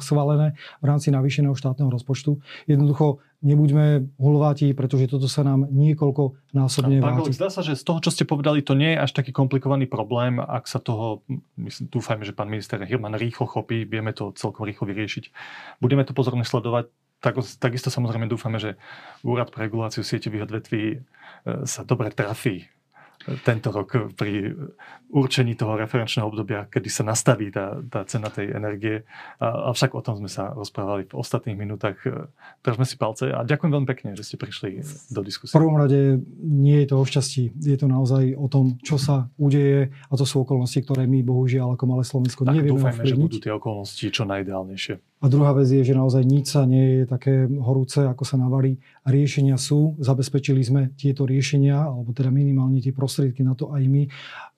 schválené 0.00 0.58
v 0.82 0.84
rámci 0.88 1.12
navýšeného 1.14 1.54
štátneho 1.54 1.92
rozpočtu. 1.92 2.40
Jednoducho 2.66 3.22
nebuďme 3.40 4.16
hulváti, 4.20 4.76
pretože 4.76 5.08
toto 5.08 5.24
sa 5.24 5.40
nám 5.40 5.64
niekoľko 5.72 6.52
násobne 6.52 7.00
vráti. 7.00 7.32
Zdá 7.32 7.48
sa, 7.48 7.64
že 7.64 7.72
z 7.76 7.84
toho, 7.84 7.98
čo 8.04 8.12
ste 8.12 8.28
povedali, 8.28 8.60
to 8.60 8.76
nie 8.76 8.96
je 8.96 9.02
až 9.02 9.16
taký 9.16 9.32
komplikovaný 9.32 9.88
problém, 9.88 10.36
ak 10.40 10.68
sa 10.68 10.76
toho, 10.76 11.24
myslím, 11.56 11.88
dúfajme, 11.88 12.22
že 12.28 12.36
pán 12.36 12.52
minister 12.52 12.76
Hirman 12.84 13.16
rýchlo 13.16 13.48
chopí, 13.48 13.88
vieme 13.88 14.12
to 14.12 14.36
celkom 14.36 14.68
rýchlo 14.68 14.88
vyriešiť. 14.88 15.32
Budeme 15.80 16.04
to 16.04 16.12
pozorne 16.12 16.44
sledovať. 16.44 16.92
Tak, 17.20 17.36
takisto 17.60 17.92
samozrejme 17.92 18.32
dúfame, 18.32 18.56
že 18.56 18.80
Úrad 19.20 19.52
pre 19.52 19.68
reguláciu 19.68 20.00
sieťových 20.00 20.48
odvetví 20.48 20.84
e, 20.88 20.98
sa 21.68 21.84
dobre 21.84 22.08
trafí 22.08 22.64
tento 23.44 23.68
rok 23.68 24.16
pri 24.16 24.56
určení 25.12 25.52
toho 25.52 25.76
referenčného 25.76 26.24
obdobia, 26.24 26.64
kedy 26.70 26.88
sa 26.88 27.04
nastaví 27.04 27.52
tá, 27.52 27.76
tá 27.84 28.06
cena 28.08 28.32
tej 28.32 28.56
energie. 28.56 29.04
A, 29.36 29.70
avšak 29.74 29.92
o 29.92 30.00
tom 30.00 30.16
sme 30.16 30.30
sa 30.30 30.56
rozprávali 30.56 31.04
v 31.10 31.14
ostatných 31.18 31.58
minútach. 31.58 32.00
Držme 32.64 32.88
si 32.88 32.96
palce 32.96 33.28
a 33.28 33.44
ďakujem 33.44 33.70
veľmi 33.76 33.88
pekne, 33.88 34.16
že 34.16 34.24
ste 34.24 34.36
prišli 34.40 34.80
do 35.12 35.20
diskusie. 35.20 35.52
V 35.52 35.60
prvom 35.60 35.76
rade 35.76 36.22
nie 36.40 36.80
je 36.84 36.86
to 36.88 36.96
o 36.96 37.04
šťastí, 37.04 37.52
je 37.60 37.76
to 37.76 37.86
naozaj 37.90 38.32
o 38.38 38.46
tom, 38.48 38.80
čo 38.80 38.96
sa 38.96 39.28
udeje 39.36 39.92
a 40.08 40.12
to 40.16 40.24
sú 40.24 40.46
okolnosti, 40.46 40.80
ktoré 40.80 41.04
my 41.04 41.20
bohužiaľ 41.20 41.76
ako 41.76 41.84
malé 41.84 42.02
Slovensko 42.06 42.48
tak 42.48 42.56
nevieme 42.56 42.80
dúfajme, 42.80 43.04
ovplyvniť. 43.04 43.20
že 43.20 43.20
budú 43.20 43.36
tie 43.42 43.52
okolnosti 43.52 44.06
čo 44.08 44.22
najideálnejšie. 44.24 45.09
A 45.20 45.28
druhá 45.28 45.52
vec 45.52 45.68
je, 45.68 45.84
že 45.84 45.92
naozaj 45.92 46.24
nič 46.24 46.48
sa 46.48 46.64
nie 46.64 47.04
je 47.04 47.04
také 47.04 47.44
horúce, 47.44 48.00
ako 48.00 48.24
sa 48.24 48.40
navarí. 48.40 48.80
Riešenia 49.04 49.60
sú, 49.60 50.00
zabezpečili 50.00 50.64
sme 50.64 50.96
tieto 50.96 51.28
riešenia, 51.28 51.76
alebo 51.76 52.16
teda 52.16 52.32
minimálne 52.32 52.80
tie 52.80 52.96
prostriedky 52.96 53.44
na 53.44 53.52
to 53.52 53.68
aj 53.68 53.84
my, 53.84 54.08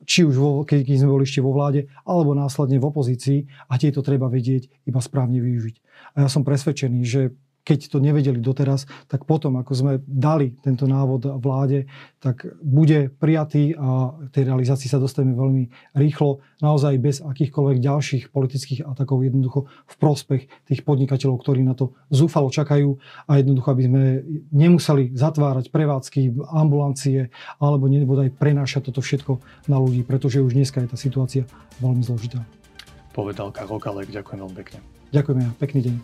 či 0.06 0.22
už 0.22 0.38
vo, 0.38 0.62
keď 0.62 0.86
sme 0.86 1.10
boli 1.10 1.26
ešte 1.26 1.42
vo 1.42 1.50
vláde, 1.50 1.90
alebo 2.06 2.38
následne 2.38 2.78
v 2.78 2.86
opozícii 2.86 3.50
a 3.66 3.74
tieto 3.74 4.06
treba 4.06 4.30
vedieť 4.30 4.86
iba 4.86 5.02
správne 5.02 5.42
využiť. 5.42 5.76
A 6.14 6.26
ja 6.26 6.28
som 6.30 6.46
presvedčený, 6.46 7.00
že 7.02 7.34
keď 7.62 7.94
to 7.94 7.98
nevedeli 8.02 8.42
doteraz, 8.42 8.90
tak 9.06 9.22
potom, 9.22 9.54
ako 9.58 9.72
sme 9.72 9.92
dali 10.02 10.58
tento 10.62 10.90
návod 10.90 11.38
vláde, 11.38 11.86
tak 12.18 12.46
bude 12.58 13.10
prijatý 13.14 13.74
a 13.78 14.14
tej 14.34 14.50
realizácii 14.50 14.90
sa 14.90 14.98
dostaneme 14.98 15.38
veľmi 15.38 15.64
rýchlo, 15.94 16.42
naozaj 16.58 16.94
bez 16.98 17.16
akýchkoľvek 17.22 17.78
ďalších 17.78 18.24
politických 18.34 18.82
atakov, 18.82 19.22
jednoducho 19.22 19.70
v 19.70 19.94
prospech 19.98 20.42
tých 20.66 20.82
podnikateľov, 20.82 21.38
ktorí 21.38 21.62
na 21.62 21.78
to 21.78 21.94
zúfalo 22.10 22.50
čakajú 22.50 22.98
a 23.30 23.38
jednoducho, 23.38 23.68
aby 23.70 23.82
sme 23.86 24.02
nemuseli 24.50 25.14
zatvárať 25.14 25.70
prevádzky, 25.70 26.34
ambulancie 26.50 27.30
alebo 27.62 27.86
nebodaj 27.86 28.34
prenášať 28.34 28.90
toto 28.90 29.02
všetko 29.02 29.38
na 29.70 29.78
ľudí, 29.78 30.02
pretože 30.02 30.42
už 30.42 30.58
dneska 30.58 30.82
je 30.82 30.90
tá 30.90 30.98
situácia 30.98 31.42
veľmi 31.78 32.02
zložitá. 32.02 32.42
Povedal 33.14 33.54
Karol 33.54 33.78
Kalek, 33.78 34.10
ďakujem 34.10 34.38
veľmi 34.42 34.56
pekne. 34.56 34.78
Ďakujeme, 35.12 35.44
pekný 35.60 35.80
deň. 35.84 35.96